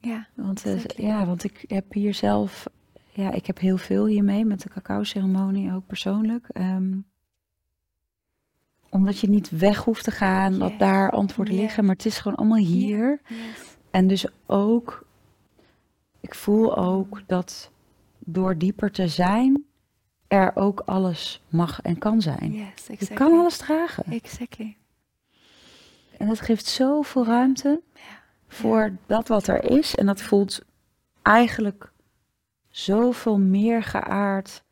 [0.00, 2.66] Ja, Want, eh, ja, want ik heb hier zelf,
[3.12, 6.46] ja, ik heb heel veel hiermee met de cacao-ceremonie, ook persoonlijk.
[6.52, 6.92] Ehm,
[8.90, 10.78] omdat je niet weg hoeft te gaan, dat Yes.
[10.78, 13.20] daar antwoorden liggen, maar het is gewoon allemaal hier.
[13.28, 13.76] yes.
[13.90, 15.06] En dus ook,
[16.20, 17.70] ik voel ook dat
[18.18, 19.64] door dieper te zijn,
[20.28, 22.52] er ook alles mag en kan zijn.
[22.52, 24.04] Yes, Je kan alles dragen.
[24.12, 24.76] Exactly.
[26.18, 27.80] En dat geeft zoveel ruimte
[28.48, 29.94] voor dat wat er is.
[29.94, 30.60] En dat voelt
[31.22, 31.92] eigenlijk
[32.68, 34.64] zoveel meer geaard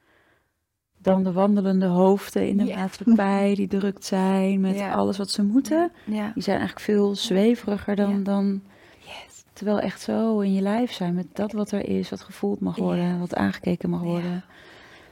[0.98, 2.76] dan de wandelende hoofden in de Ja.
[2.76, 5.92] maatschappij die drukt zijn met alles wat ze moeten.
[6.06, 8.62] Die zijn eigenlijk veel zweveriger dan, dan
[9.00, 9.44] Yes.
[9.52, 12.76] terwijl echt zo in je lijf zijn met dat wat er is, wat gevoeld mag
[12.76, 14.44] worden, wat aangekeken mag worden.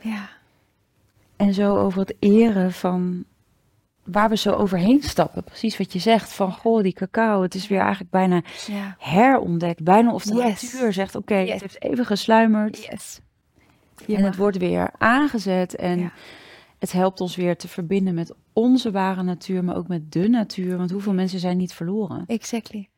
[0.02, 0.28] Ja.
[1.36, 3.24] En zo over het eren van
[4.04, 5.44] waar we zo overheen stappen.
[5.44, 8.96] Precies wat je zegt van goh, die cacao, het is weer eigenlijk bijna Ja.
[8.98, 9.82] herontdekt.
[9.84, 10.62] Bijna of de Yes.
[10.72, 11.50] natuur zegt, oké, Yes.
[11.52, 12.84] het heeft even gesluimerd.
[12.90, 13.20] Yes.
[14.06, 15.76] en het wordt weer aangezet.
[15.76, 16.12] En Ja.
[16.78, 20.76] het helpt ons weer te verbinden met onze ware natuur, maar ook met de natuur.
[20.76, 22.24] Want hoeveel mensen zijn niet verloren?
[22.26, 22.88] Exactly.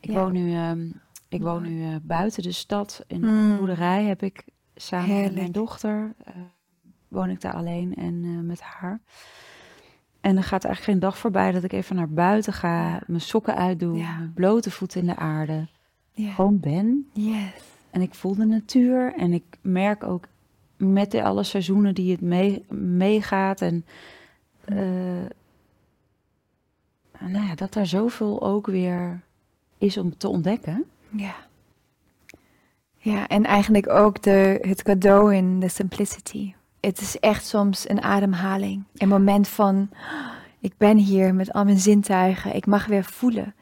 [0.00, 0.14] Ik Ja.
[0.14, 0.88] woon nu, ehm,
[1.28, 3.04] ik woon nu eh, buiten de stad.
[3.06, 3.28] In Mm.
[3.28, 4.44] een boerderij heb ik
[4.80, 6.34] samen met mijn dochter, eh,
[7.08, 9.00] woon ik daar alleen en eh, met haar.
[10.20, 13.56] En er gaat eigenlijk geen dag voorbij dat ik even naar buiten ga, mijn sokken
[13.56, 14.16] uitdoe, Ja.
[14.18, 15.66] mijn blote voeten in de aarde.
[16.12, 16.30] Ja.
[16.32, 17.10] Gewoon ben.
[17.12, 17.52] Yes.
[17.90, 20.24] En ik voel de natuur en ik merk ook
[20.76, 23.84] met de alle seizoenen die het mee, meegaat en
[24.64, 24.76] eh,
[27.20, 29.20] nou ja, dat daar zoveel ook weer
[29.78, 30.84] is om te ontdekken.
[31.10, 31.34] Ja.
[33.02, 36.54] Ja, en eigenlijk ook de, het cadeau in de simplicity.
[36.80, 38.84] Het is echt soms een ademhaling.
[38.96, 40.30] Een moment van, "Ah,
[40.60, 42.54] ik ben hier met al mijn zintuigen.
[42.54, 43.54] Ik mag weer voelen.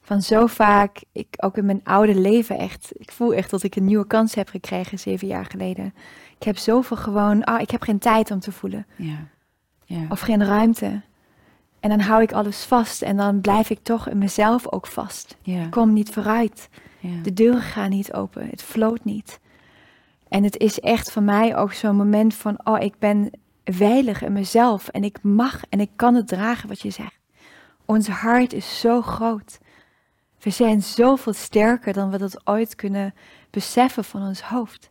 [0.00, 3.76] Van zo vaak, ik, ook in mijn oude leven echt, ik voel echt dat ik
[3.76, 5.94] een nieuwe kans heb gekregen zeven jaar geleden.
[6.38, 8.86] Ik heb zoveel gewoon, ah, ik heb geen tijd om te voelen.
[8.96, 9.26] Ja.
[9.84, 10.06] ja.
[10.08, 11.00] Of geen ruimte.
[11.80, 15.36] En dan hou ik alles vast en dan blijf ik toch in mezelf ook vast.
[15.42, 15.62] ja.
[15.62, 16.68] Ik kom niet vooruit.
[16.98, 17.22] Ja.
[17.22, 18.48] De deuren gaan niet open.
[18.48, 19.40] Het floot niet.
[20.28, 23.30] En het is echt voor mij ook zo'n moment van, oh, ik ben
[23.64, 27.18] veilig in mezelf en ik mag en ik kan het dragen wat je zegt.
[27.84, 29.58] Ons hart is zo groot.
[30.40, 33.14] We zijn zoveel sterker dan we dat ooit kunnen
[33.50, 34.90] beseffen van ons hoofd.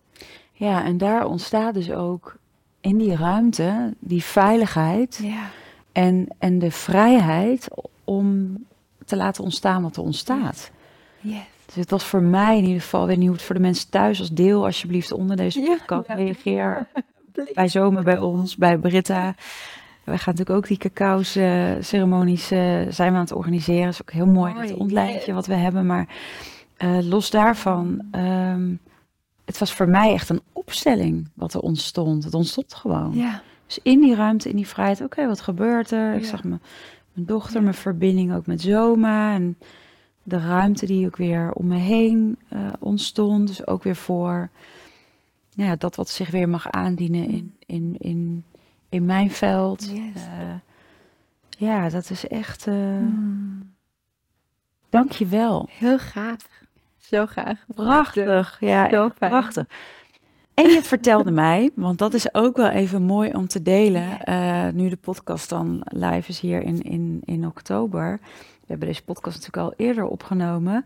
[0.52, 2.38] ja, en daar ontstaat dus ook
[2.82, 5.50] in die ruimte die veiligheid Ja,
[5.92, 7.68] en, en de vrijheid
[8.04, 8.58] om
[9.06, 10.72] te laten ontstaan wat er ontstaat.
[11.22, 11.38] yes.
[11.68, 13.62] Dus het was voor mij in ieder geval, ik weet niet hoe het voor de
[13.62, 15.68] mensen thuis als deel alsjeblieft onder deze Ja.
[15.78, 16.08] podcast.
[16.10, 16.88] Reageer
[17.54, 19.36] bij Zomer bij ons, bij Britta.
[20.04, 22.60] Wij gaan natuurlijk ook die cacao's eh, ceremonies eh,
[22.90, 23.84] zijn we aan het organiseren.
[23.84, 25.86] Dat is ook heel mooi, Mooi, dat ontlijntje wat we hebben.
[25.86, 26.08] Maar
[26.78, 28.72] eh, los daarvan, ehm,
[29.46, 32.24] het was voor mij echt een opstelling wat er ontstond.
[32.24, 33.12] Het ontstond gewoon.
[33.14, 36.14] Ja, Dus in die ruimte, in die vrijheid, oké, wat gebeurt er?
[36.14, 36.28] Ik Ja.
[36.28, 36.62] zag mijn,
[37.14, 37.62] mijn dochter, Ja.
[37.62, 39.58] mijn verbinding ook met Zoma en
[40.28, 43.48] de ruimte die ook weer om me heen eh, ontstond.
[43.48, 44.50] Dus ook weer voor
[45.56, 48.44] nou ja, dat wat zich weer mag aandienen in, in, in,
[48.90, 49.90] in mijn veld.
[49.90, 50.16] Yes.
[50.16, 50.54] Eh,
[51.58, 53.74] ja, dat is echt, eh Mm,
[54.90, 55.68] dank je wel.
[55.72, 56.50] heel gaaf.
[56.98, 57.66] Zo graag.
[57.76, 58.58] Prachtig.
[58.60, 59.32] Ja, Zo fijn.
[59.32, 59.66] prachtig.
[60.54, 64.18] En je vertelde mij, want dat is ook wel even mooi om te delen,
[64.76, 68.20] nu de podcast dan live is hier in, in, in oktober.
[68.68, 70.86] We hebben deze podcast natuurlijk al eerder opgenomen.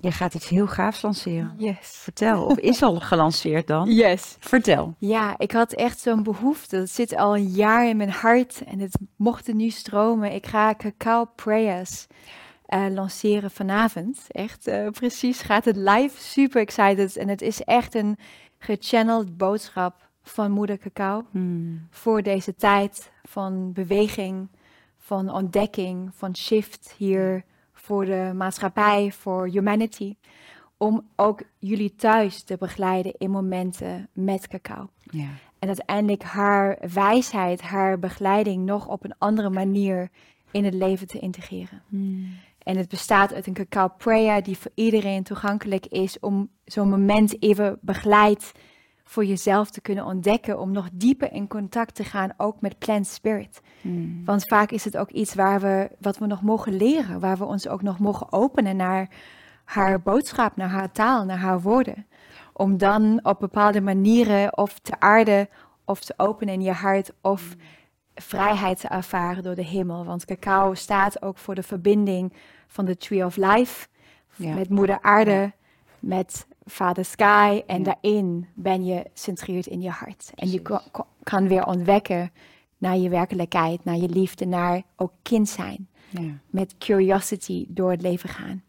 [0.00, 1.54] Je gaat iets heel gaafs lanceren.
[1.56, 1.76] Yes.
[1.80, 3.90] Vertel, of is al gelanceerd dan?
[3.90, 4.36] Yes.
[4.38, 4.94] Vertel.
[4.98, 6.76] Ja, ik had echt zo'n behoefte.
[6.76, 10.32] Het zit al een jaar in mijn hart en het mocht er nu stromen.
[10.32, 12.06] Ik ga Cacao Prayers
[12.66, 14.20] eh, lanceren vanavond.
[14.28, 16.20] Echt eh, precies, gaat het live.
[16.22, 17.16] Super excited.
[17.16, 18.18] En het is echt een
[18.58, 21.86] gechanneld boodschap van Moeder Cacao Hmm.
[21.90, 24.48] voor deze tijd van beweging,
[25.06, 30.16] van ontdekking, van shift hier voor de maatschappij, voor humanity.
[30.76, 34.90] Om ook jullie thuis te begeleiden in momenten met cacao.
[35.02, 35.28] Ja.
[35.58, 40.10] En uiteindelijk haar wijsheid, haar begeleiding nog op een andere manier
[40.50, 41.82] in het leven te integreren.
[41.88, 42.28] Hmm.
[42.58, 47.42] En het bestaat uit een cacao prayer die voor iedereen toegankelijk is om zo'n moment
[47.42, 48.52] even begeleid
[49.08, 53.06] voor jezelf te kunnen ontdekken, om nog dieper in contact te gaan, ook met plant
[53.06, 53.60] spirit.
[53.80, 54.24] Hmm.
[54.24, 57.44] Want vaak is het ook iets waar we, wat we nog mogen leren, waar we
[57.44, 59.08] ons ook nog mogen openen naar
[59.64, 62.06] haar boodschap, naar haar taal, naar haar woorden.
[62.52, 65.48] Om dan op bepaalde manieren of te aarden
[65.84, 67.56] of te openen in je hart of
[68.14, 70.04] vrijheid te ervaren door de hemel.
[70.04, 72.32] Want cacao staat ook voor de verbinding
[72.66, 73.86] van de Tree of Life
[74.34, 74.54] Ja.
[74.54, 75.52] met Moeder Aarde,
[75.98, 77.62] met Vader Sky.
[77.66, 77.84] En Ja.
[77.84, 80.30] daarin ben je centreerd in je hart.
[80.34, 80.84] En je Precies.
[80.92, 82.30] ko- ko- kan weer ontwekken
[82.78, 85.88] naar je werkelijkheid, naar je liefde, naar ook kind zijn.
[86.10, 86.38] Ja.
[86.50, 88.62] Met curiosity door het leven gaan.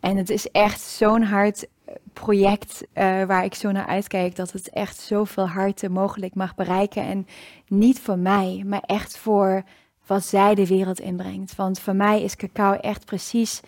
[0.00, 4.36] En het is echt zo'n hard eh, project eh, waar ik zo naar uitkijk.
[4.36, 7.02] Dat het echt zoveel harten mogelijk mag bereiken.
[7.02, 7.26] En
[7.68, 9.62] niet voor mij, maar echt voor
[10.06, 11.54] wat zij de wereld inbrengt.
[11.56, 13.60] Want voor mij is cacao echt precies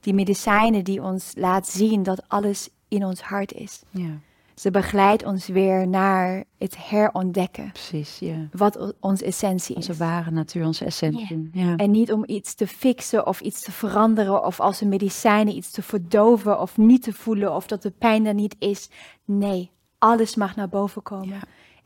[0.00, 3.82] die medicijnen die ons laat zien dat alles in ons hart is.
[3.90, 4.18] ja,
[4.54, 7.70] Ze begeleidt ons weer naar het herontdekken.
[7.72, 8.18] precies.
[8.18, 8.48] Ja.
[8.52, 9.88] Wat onze essentie is.
[9.88, 11.50] Onze ware natuur, onze essentie.
[11.52, 11.76] Ja.
[11.76, 15.70] En niet om iets te fixen of iets te veranderen of als een medicijnen iets
[15.70, 18.88] te verdoven of niet te voelen of dat de pijn er niet is.
[19.24, 21.38] Nee, alles mag naar boven komen.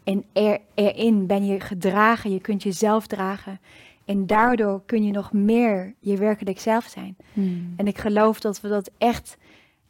[0.04, 3.60] En er, erin ben je gedragen, je kunt jezelf dragen.
[4.04, 7.16] En daardoor kun je nog meer je werkelijk zelf zijn.
[7.32, 7.72] Hmm.
[7.76, 9.36] En ik geloof dat we dat echt,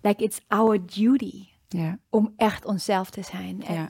[0.05, 1.47] like it's our duty
[2.11, 3.65] om echt onszelf te zijn.
[3.65, 3.87] En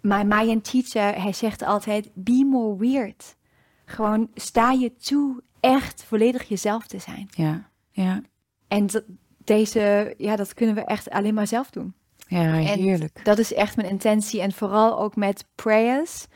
[0.00, 3.36] my Mayan teacher, hij zegt altijd, be more weird.
[3.84, 7.28] Gewoon sta je toe echt volledig jezelf te zijn.
[7.30, 7.70] Ja.
[7.90, 8.22] Ja.
[8.68, 9.04] En dat,
[9.44, 11.94] deze, ja, dat kunnen we echt alleen maar zelf doen.
[12.26, 13.24] Ja, En heerlijk.
[13.24, 16.26] Dat is echt mijn intentie en vooral ook met prayers.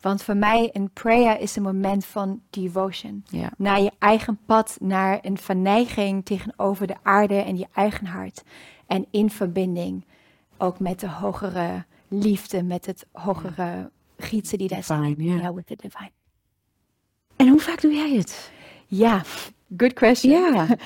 [0.00, 3.24] Want voor mij een prayer is een moment van devotion.
[3.30, 3.52] Ja.
[3.56, 8.42] Naar je eigen pad, naar een verneiging tegenover de aarde en je eigen hart.
[8.86, 10.04] En in verbinding
[10.56, 15.14] ook met de hogere liefde, met het hogere gietsen die daar zijn.
[15.18, 15.54] Ja.
[15.54, 16.10] With the divine.
[17.36, 18.50] En hoe vaak doe jij het?
[18.86, 19.22] Ja,
[19.76, 20.32] good question.
[20.32, 20.66] Ja.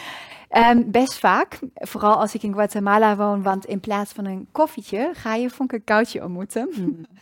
[0.52, 5.10] Ehm, best vaak, vooral als ik in Guatemala woon, want in plaats van een koffietje
[5.14, 6.68] ga je een cacaotje ontmoeten.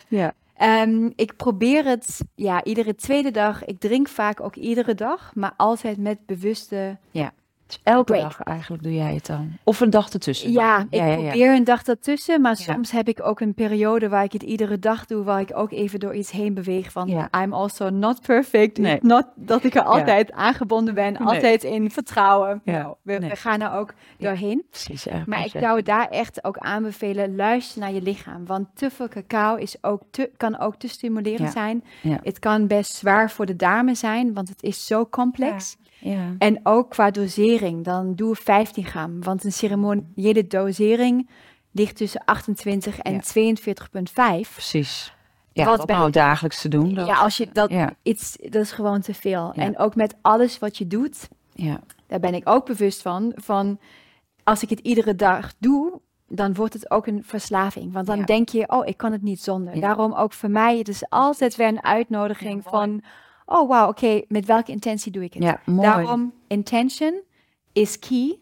[0.07, 0.33] Ja.
[0.61, 3.65] Ehm, ik probeer het ja, iedere tweede dag.
[3.65, 6.97] Ik drink vaak ook iedere dag, maar altijd met bewuste.
[7.71, 8.21] Dus elke Break.
[8.21, 9.57] dag eigenlijk doe jij het dan?
[9.63, 10.51] Of een dag ertussen?
[10.51, 11.15] Ja, ik ja, ja.
[11.15, 14.79] probeer een dag daartussen, maar soms heb ik ook een periode waar ik het iedere
[14.79, 16.91] dag doe, waar ik ook even door iets heen beweeg.
[16.91, 17.29] Van Ja.
[17.43, 18.77] I'm also not perfect.
[18.77, 18.99] Nee.
[19.11, 21.21] Not dat ik er altijd aangebonden ben, Nee.
[21.21, 22.61] altijd in vertrouwen.
[22.65, 23.29] Nou, we, Nee.
[23.29, 24.63] we gaan er ook doorheen.
[24.69, 25.07] Precies.
[25.25, 28.45] Maar ik zou daar echt ook aanbevelen, luister naar je lichaam.
[28.45, 31.83] Want te veel cacao is ook te, kan ook te stimulerend zijn.
[32.23, 35.77] Het kan best zwaar voor de darmen zijn, want het is zo complex.
[36.01, 36.35] Ja.
[36.37, 39.23] En ook qua dosering, dan doe 15 gram.
[39.23, 41.29] Want een ceremoniële dosering
[41.71, 43.19] ligt tussen 28 en Ja.
[43.21, 44.51] 42,5.
[44.51, 45.13] Precies.
[45.53, 46.93] Ja, Wat ben- nou dagelijks te doen.
[46.93, 47.93] Dat, Ja, als je dat, ja.
[48.03, 49.51] iets, dat is gewoon te veel.
[49.55, 49.61] Ja.
[49.61, 51.79] En ook met alles wat je doet, ja.
[52.07, 53.79] daar ben ik ook bewust van, van
[54.43, 57.93] als ik het iedere dag doe, dan wordt het ook een verslaving.
[57.93, 58.25] Want dan Ja.
[58.25, 59.79] denk je, oh, ik kan het niet zonder.
[59.79, 63.01] Daarom ook voor mij, het is altijd weer een uitnodiging van,
[63.51, 65.43] oh wauw, oké, met welke intentie doe ik het?
[65.43, 65.81] ja, mooi.
[65.87, 67.21] Daarom, intention
[67.73, 68.39] is key.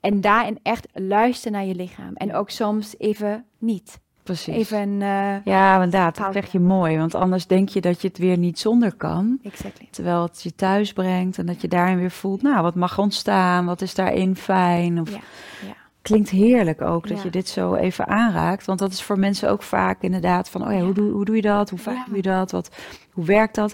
[0.00, 2.14] En daarin echt luisteren naar je lichaam.
[2.14, 4.00] En ook soms even niet.
[4.22, 4.54] Precies.
[4.54, 6.16] Even, eh Ja, inderdaad.
[6.16, 6.98] Dat zeg je mooi.
[6.98, 9.38] Want anders denk je dat je het weer niet zonder kan.
[9.42, 9.88] exactly.
[9.90, 13.64] Terwijl het je thuis brengt en dat je daarin weer voelt, nou, wat mag ontstaan?
[13.64, 15.00] Wat is daarin fijn?
[15.00, 15.18] Of Ja,
[15.66, 15.74] ja.
[16.02, 17.22] klinkt heerlijk ook dat Ja.
[17.24, 18.64] je dit zo even aanraakt.
[18.66, 21.36] Want dat is voor mensen ook vaak inderdaad van, oh ja, hoe doe, hoe doe
[21.36, 21.70] je dat?
[21.70, 22.50] Hoe vaak doe je dat?
[22.50, 22.76] Wat,
[23.12, 23.72] hoe werkt dat?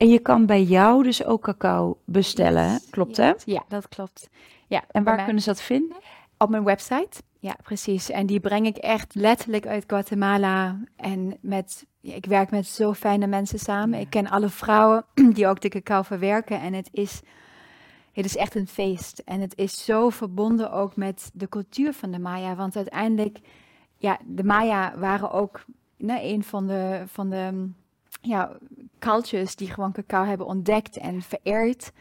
[0.00, 2.70] En je kan bij jou dus ook cacao bestellen?
[2.70, 3.32] Yes, klopt hè?
[3.44, 4.28] Ja, dat klopt.
[4.66, 5.96] Ja, En waar kunnen ze dat vinden?
[6.38, 7.22] Op mijn website.
[7.38, 8.10] Ja, precies.
[8.10, 10.80] En die breng ik echt letterlijk uit Guatemala.
[10.96, 13.98] En met, ja, ik werk met zo fijne mensen samen.
[13.98, 14.04] Ja.
[14.04, 16.60] Ik ken alle vrouwen die ook de cacao verwerken.
[16.60, 17.20] En het is,
[18.12, 19.18] het is echt een feest.
[19.18, 22.54] En het is zo verbonden ook met de cultuur van de Maya.
[22.56, 23.38] Want uiteindelijk,
[23.96, 25.64] ja, de Maya waren ook
[25.96, 27.70] nou, een van de, van de
[28.20, 28.56] ja,
[28.98, 31.92] cultures die gewoon cacao hebben ontdekt en vereerd.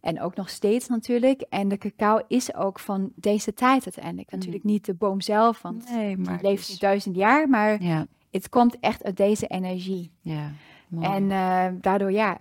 [0.00, 1.40] En ook nog steeds natuurlijk.
[1.40, 4.30] En de cacao is ook van deze tijd uiteindelijk.
[4.30, 7.48] Natuurlijk niet de boom zelf, want Nee, maar het leeft nu duizend jaar.
[7.48, 10.10] Maar Ja, het komt echt uit deze energie.
[10.20, 10.52] ja.
[11.00, 12.38] En eh, daardoor, ja,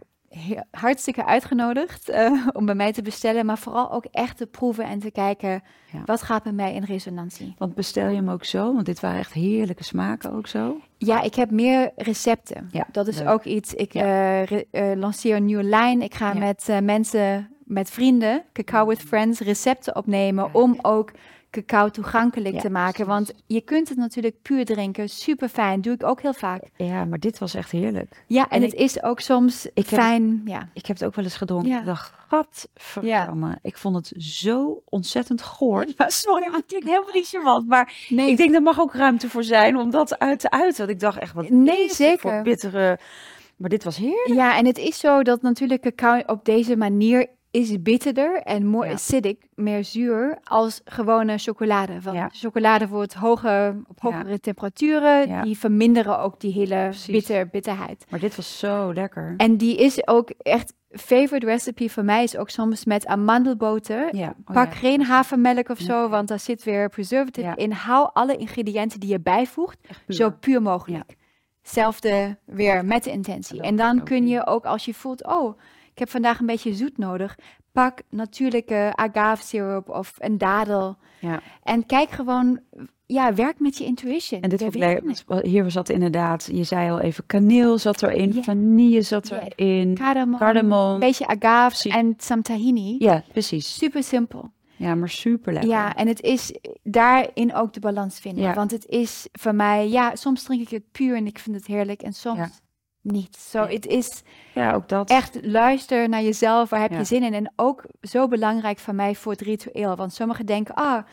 [0.72, 3.46] hartstikke uitgenodigd eh, om bij mij te bestellen.
[3.46, 6.02] Maar vooral ook echt te proeven en te kijken, Ja.
[6.06, 7.56] wat gaat bij mij in resonantie?
[7.58, 8.74] Want bestel je hem ook zo?
[8.74, 10.80] Want dit waren echt heerlijke smaken ook zo.
[10.98, 12.70] Ja, ik heb meer recepten.
[12.72, 13.28] Ja, dat is leuk.
[13.30, 13.74] ook iets.
[13.74, 14.02] Ik Ja.
[14.42, 16.02] eh, re- eh, lanceer een nieuwe lijn.
[16.02, 21.12] Ik ga met mensen, met vrienden, Cacao with Friends, recepten opnemen om ook
[21.66, 23.06] cacao toegankelijk Ja, te maken.
[23.06, 25.82] Want je kunt het natuurlijk puur drinken, super fijn.
[25.82, 26.64] Doe ik ook heel vaak.
[26.76, 28.24] Ja, maar dit was echt heerlijk.
[28.28, 30.42] Ja, en, En het is ook soms ik heb- fijn.
[30.46, 30.70] Ja.
[30.74, 31.70] Ik heb het ook wel eens gedronken.
[31.70, 31.80] Ja.
[31.80, 33.58] Ik dacht, gadverdamme.
[33.62, 35.86] Ik vond het zo ontzettend goor.
[35.98, 37.68] Ja, sorry, het klinkt helemaal niet charmant.
[37.68, 40.78] Maar Nee, ik denk, daar mag ook ruimte voor zijn om dat uit te uiten.
[40.78, 42.42] Want ik dacht echt, wat Nee, dit voor zeker.
[42.42, 43.00] bittere...
[43.58, 44.34] Maar dit was heerlijk.
[44.34, 48.88] Ja, en het is zo dat natuurlijk cacao op deze manier is bitterder en more
[48.88, 48.94] Ja.
[48.94, 52.02] acidic, meer zuur, als gewone chocolade.
[52.02, 52.30] Want Ja.
[52.34, 54.12] chocolade wordt hoger, op Ja.
[54.12, 57.08] hogere temperaturen, die verminderen ook die hele Precies.
[57.14, 58.06] bitter, bitterheid.
[58.10, 59.34] Maar dit was zo lekker.
[59.38, 64.16] En die is ook echt, favorite recipe voor mij is ook soms met amandelboter.
[64.16, 64.34] ja.
[64.46, 67.72] oh Pak geen havermelk of zo, want daar zit weer preservative in.
[67.72, 70.16] Hou alle ingrediënten die je bijvoegt puur.
[70.16, 71.16] zo puur mogelijk.
[71.62, 73.62] Zelfde weer met de intentie.
[73.62, 75.58] En dan kun je ook als je voelt, oh,
[75.98, 77.38] ik heb vandaag een beetje zoet nodig.
[77.72, 80.98] Pak natuurlijke agave syrup of een dadel.
[81.20, 81.42] Ja.
[81.64, 82.60] En kijk gewoon,
[83.06, 84.42] ja, werk met je intuition.
[84.42, 89.32] En dit want Hier zat inderdaad, je zei al even, kaneel zat erin, vanille zat
[89.32, 90.94] erin, Cardamom, cardamom.
[90.94, 92.96] een beetje agave en some tahini.
[93.00, 93.78] Ja, precies.
[93.78, 94.52] Super simpel.
[94.76, 95.72] Ja, maar super lekker.
[95.72, 98.44] Ja, en het is daarin ook de balans vinden.
[98.44, 98.54] Ja.
[98.54, 101.66] Want het is voor mij, ja, soms drink ik het puur en ik vind het
[101.66, 102.02] heerlijk.
[102.02, 102.50] En soms Ja.
[103.12, 103.36] Niet.
[103.38, 104.22] Zo, het is
[104.54, 105.10] Ja, ook dat.
[105.10, 106.70] echt luister naar jezelf.
[106.70, 106.98] Waar heb Ja.
[106.98, 107.34] je zin in?
[107.34, 109.96] En ook zo belangrijk voor mij voor het ritueel.
[109.96, 111.04] Want sommigen denken, ah,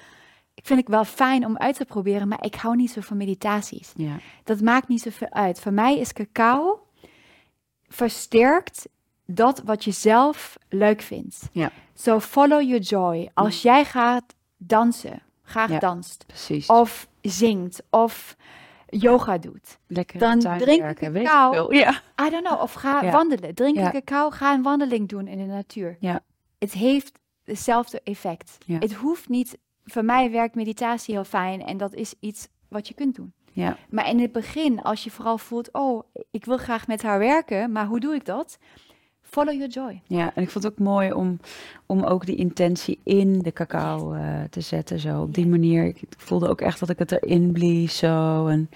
[0.55, 3.17] ik vind het wel fijn om uit te proberen, maar ik hou niet zo van
[3.17, 3.93] meditaties.
[3.97, 5.61] Ja, Dat maakt niet zoveel uit.
[5.61, 6.87] Voor mij is cacao
[7.89, 8.89] versterkt
[9.27, 11.49] dat wat je zelf leuk vindt.
[11.53, 11.71] Ja.
[11.95, 13.31] So follow your joy.
[13.35, 15.79] Als jij gaat dansen, graag Ja.
[15.79, 16.67] danst, precies.
[16.67, 18.37] of zingt, of
[18.99, 19.79] yoga doet.
[19.87, 21.69] lekker dan drink ik cacao.
[21.69, 21.79] ik.
[21.79, 21.91] Ja.
[22.27, 23.11] I don't know, of ga Ja.
[23.11, 23.55] wandelen.
[23.55, 23.85] Drink Ja.
[23.85, 25.97] een cacao, ga een wandeling doen in de natuur.
[26.01, 26.21] Ja.
[26.59, 28.59] Het heeft hetzelfde effect.
[28.67, 28.79] Ja.
[28.79, 32.95] Het hoeft niet, voor mij werkt meditatie heel fijn en dat is iets wat je
[32.95, 33.33] kunt doen.
[33.53, 33.77] Ja.
[33.91, 37.73] Maar in het begin, als je vooral voelt, oh, ik wil graag met haar werken,
[37.73, 38.59] maar hoe doe ik dat?
[39.25, 40.01] Follow your joy.
[40.07, 41.39] ja, en ik vond het ook mooi om,
[41.87, 44.99] om ook die intentie in de cacao eh, te zetten.
[44.99, 45.85] Zo op die manier.
[45.85, 47.97] Ik voelde ook echt dat ik het erin blies.
[47.97, 48.47] Zo.
[48.47, 48.71] En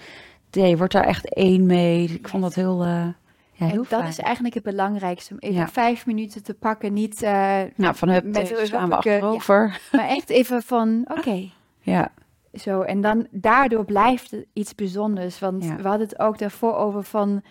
[0.51, 2.07] ja, je wordt daar echt één mee.
[2.09, 3.07] Ik vond dat heel, eh,
[3.53, 4.07] ja, En dat fijn.
[4.07, 5.67] is eigenlijk het belangrijkste, om even Ja.
[5.67, 6.93] vijf minuten te pakken.
[6.93, 8.95] Niet, eh, Nou, van hup, met slaan we ja.
[8.95, 9.79] achterover.
[9.91, 11.49] maar echt even van, oké,
[11.81, 12.11] Ja,
[12.53, 15.39] Zo, en dan daardoor blijft het iets bijzonders.
[15.39, 17.41] Want we hadden het ook daarvoor over van,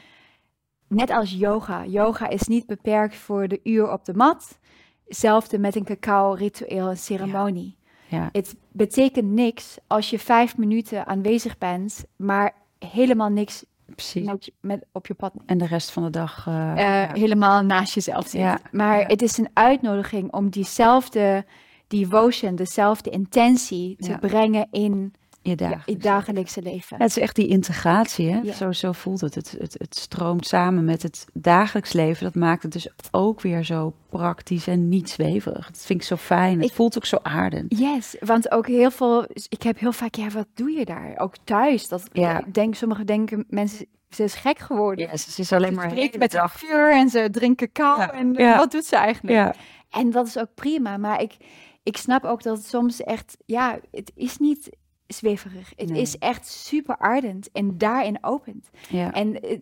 [0.89, 1.85] net als yoga.
[1.87, 4.59] Yoga is niet beperkt voor de uur op de mat.
[5.07, 7.77] Hetzelfde met een cacao-ritueel, een ceremonie.
[8.09, 14.51] ja, Het betekent niks als je vijf minuten aanwezig bent, maar helemaal niks precies.
[14.61, 16.47] met, op je pad En de rest van de dag.
[16.47, 17.13] eh, eh, ja.
[17.13, 18.41] helemaal naast jezelf zit.
[18.41, 19.07] Ja, Maar ja.
[19.07, 21.45] het is een uitnodiging om diezelfde
[21.87, 25.13] devotion, dezelfde intentie te brengen in
[25.49, 25.93] je ja, dagen.
[25.93, 26.97] het dagelijkse leven.
[26.99, 28.41] Ja, het is echt die integratie, hè?
[28.41, 28.53] Ja.
[28.53, 29.35] Zo, zo voelt het.
[29.35, 29.75] Het, het.
[29.79, 32.25] het stroomt samen met het dagelijks leven.
[32.25, 35.67] Dat maakt het dus ook weer zo praktisch en niet zweverig.
[35.67, 36.57] Dat vind ik zo fijn.
[36.61, 37.79] Het Ik- voelt ook zo aardend.
[37.79, 41.15] Yes, want ook heel veel, ik heb heel vaak, ja, wat doe je daar?
[41.17, 41.89] Ook thuis.
[41.89, 42.39] Dat, Ja.
[42.47, 45.07] ik denk, sommigen denken, mensen, ze is gek geworden.
[45.11, 46.53] Ja, ze is alleen Ze maar spreekt met dag.
[46.59, 48.13] vuur en ze drinken kou Ja.
[48.13, 48.57] en Ja.
[48.57, 49.37] wat doet ze eigenlijk?
[49.37, 49.55] Ja,
[49.91, 51.37] En dat is ook prima, maar ik,
[51.83, 54.77] ik snap ook dat het soms echt, ja, het is niet
[55.09, 55.73] zweverig.
[55.77, 56.01] Het Nee.
[56.01, 58.71] is echt super ardent en daarin opent.
[58.89, 59.59] ja, En eh,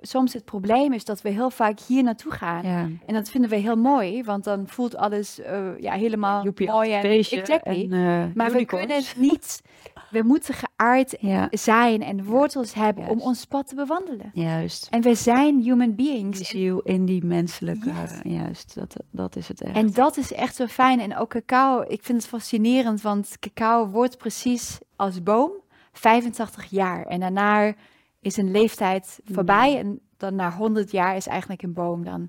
[0.00, 2.62] soms het probleem is dat we heel vaak hier naartoe gaan.
[2.64, 2.88] ja.
[3.06, 6.92] En dat vinden we heel mooi, want dan voelt alles eh, ja, helemaal Joepie, mooi
[6.92, 7.88] en exactly.
[7.90, 9.62] en, eh, maar we kunnen niet
[10.10, 14.30] we moeten geaard Ja, zijn en wortels hebben om ons pad te bewandelen.
[14.34, 14.86] juist.
[14.90, 16.48] En we zijn human Die beings.
[16.48, 18.20] ziel in die menselijke, Yes.
[18.22, 19.76] juist, dat, dat is het echt.
[19.76, 21.00] En dat is echt zo fijn.
[21.00, 25.50] En ook cacao, ik vind het fascinerend, want cacao wordt precies als boom
[25.92, 27.06] 85 jaar.
[27.06, 27.74] En daarna
[28.20, 29.72] is een leeftijd voorbij.
[29.72, 29.78] Ja.
[29.78, 32.28] En dan na 100 jaar is eigenlijk een boom dan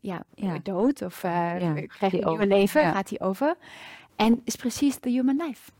[0.00, 0.58] ja, Ja.
[0.62, 1.02] dood.
[1.02, 1.30] Of eh
[1.60, 2.92] Ja, krijgt die een nieuwe over- leven, ja.
[2.92, 3.54] gaat hij over.
[4.16, 5.70] En is precies de human life.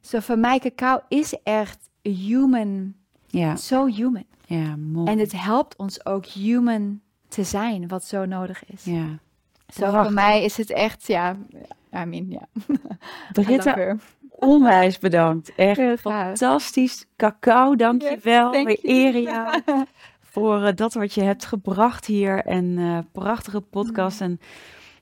[0.00, 2.94] Zo voor mij, cacao is echt human,
[3.26, 4.24] ja, zo human.
[4.46, 5.10] ja, mooi.
[5.10, 8.84] En het helpt ons ook human te zijn, wat zo nodig is.
[8.84, 9.18] ja.
[9.74, 11.36] Zo voor mij is het echt, ja,
[11.94, 12.48] I mean, ja.
[13.32, 13.96] Britta,
[14.28, 15.54] onwijs bedankt.
[15.54, 17.06] Echt fantastisch.
[17.16, 18.98] Cacao, dank je Yes, We you.
[18.98, 19.62] eren jou
[20.20, 22.44] voor eh, dat wat je hebt gebracht hier.
[22.44, 24.20] En eh, prachtige podcast.
[24.20, 24.40] En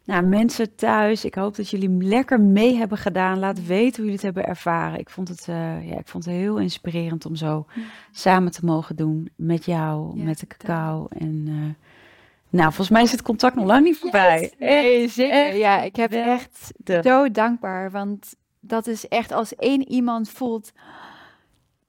[0.07, 3.39] nou, mensen thuis, ik hoop dat jullie lekker mee hebben gedaan.
[3.39, 4.99] Laat weten hoe jullie het hebben ervaren.
[4.99, 7.67] Ik vond het, eh, ja, ik vond het heel inspirerend om zo
[8.11, 11.07] samen te mogen doen met jou, Ja, met de cacao.
[11.19, 11.85] En eh,
[12.49, 14.41] nou, volgens mij is het contact nog lang niet voorbij.
[14.41, 14.53] Yes.
[14.69, 15.35] Nee, zeker.
[15.47, 20.29] echt ja, ik heb echt de- zo dankbaar, want dat is echt als één iemand
[20.31, 20.73] voelt,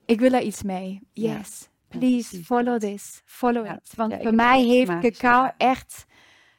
[0.06, 1.02] ik wil er iets mee.
[1.14, 3.94] Yes, please follow this, follow it.
[3.96, 6.06] Want voor mij heeft cacao echt,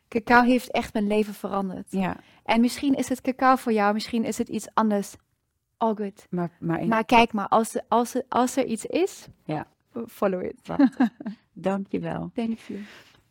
[0.09, 1.87] cacao heeft echt mijn leven veranderd.
[1.93, 5.15] Ja, En misschien is het cacao voor jou, misschien is het iets anders.
[5.77, 6.27] All good.
[6.31, 9.67] maar, maar, in- Maar kijk maar, als, er- als, er- als er iets is, Ja.
[10.09, 10.61] follow it.
[11.53, 12.31] dank je wel.
[12.35, 12.81] Thank you.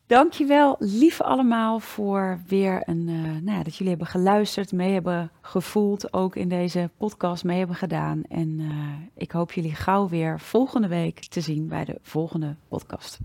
[0.05, 6.13] Dankjewel, lieve allemaal, voor weer een, eh, nou dat jullie hebben geluisterd, mee hebben gevoeld,
[6.13, 8.23] ook in deze podcast mee hebben gedaan.
[8.23, 8.93] En eh,
[9.23, 13.19] ik hoop jullie gauw weer volgende week te zien bij de volgende podcast.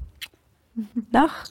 [0.92, 1.50] Dag!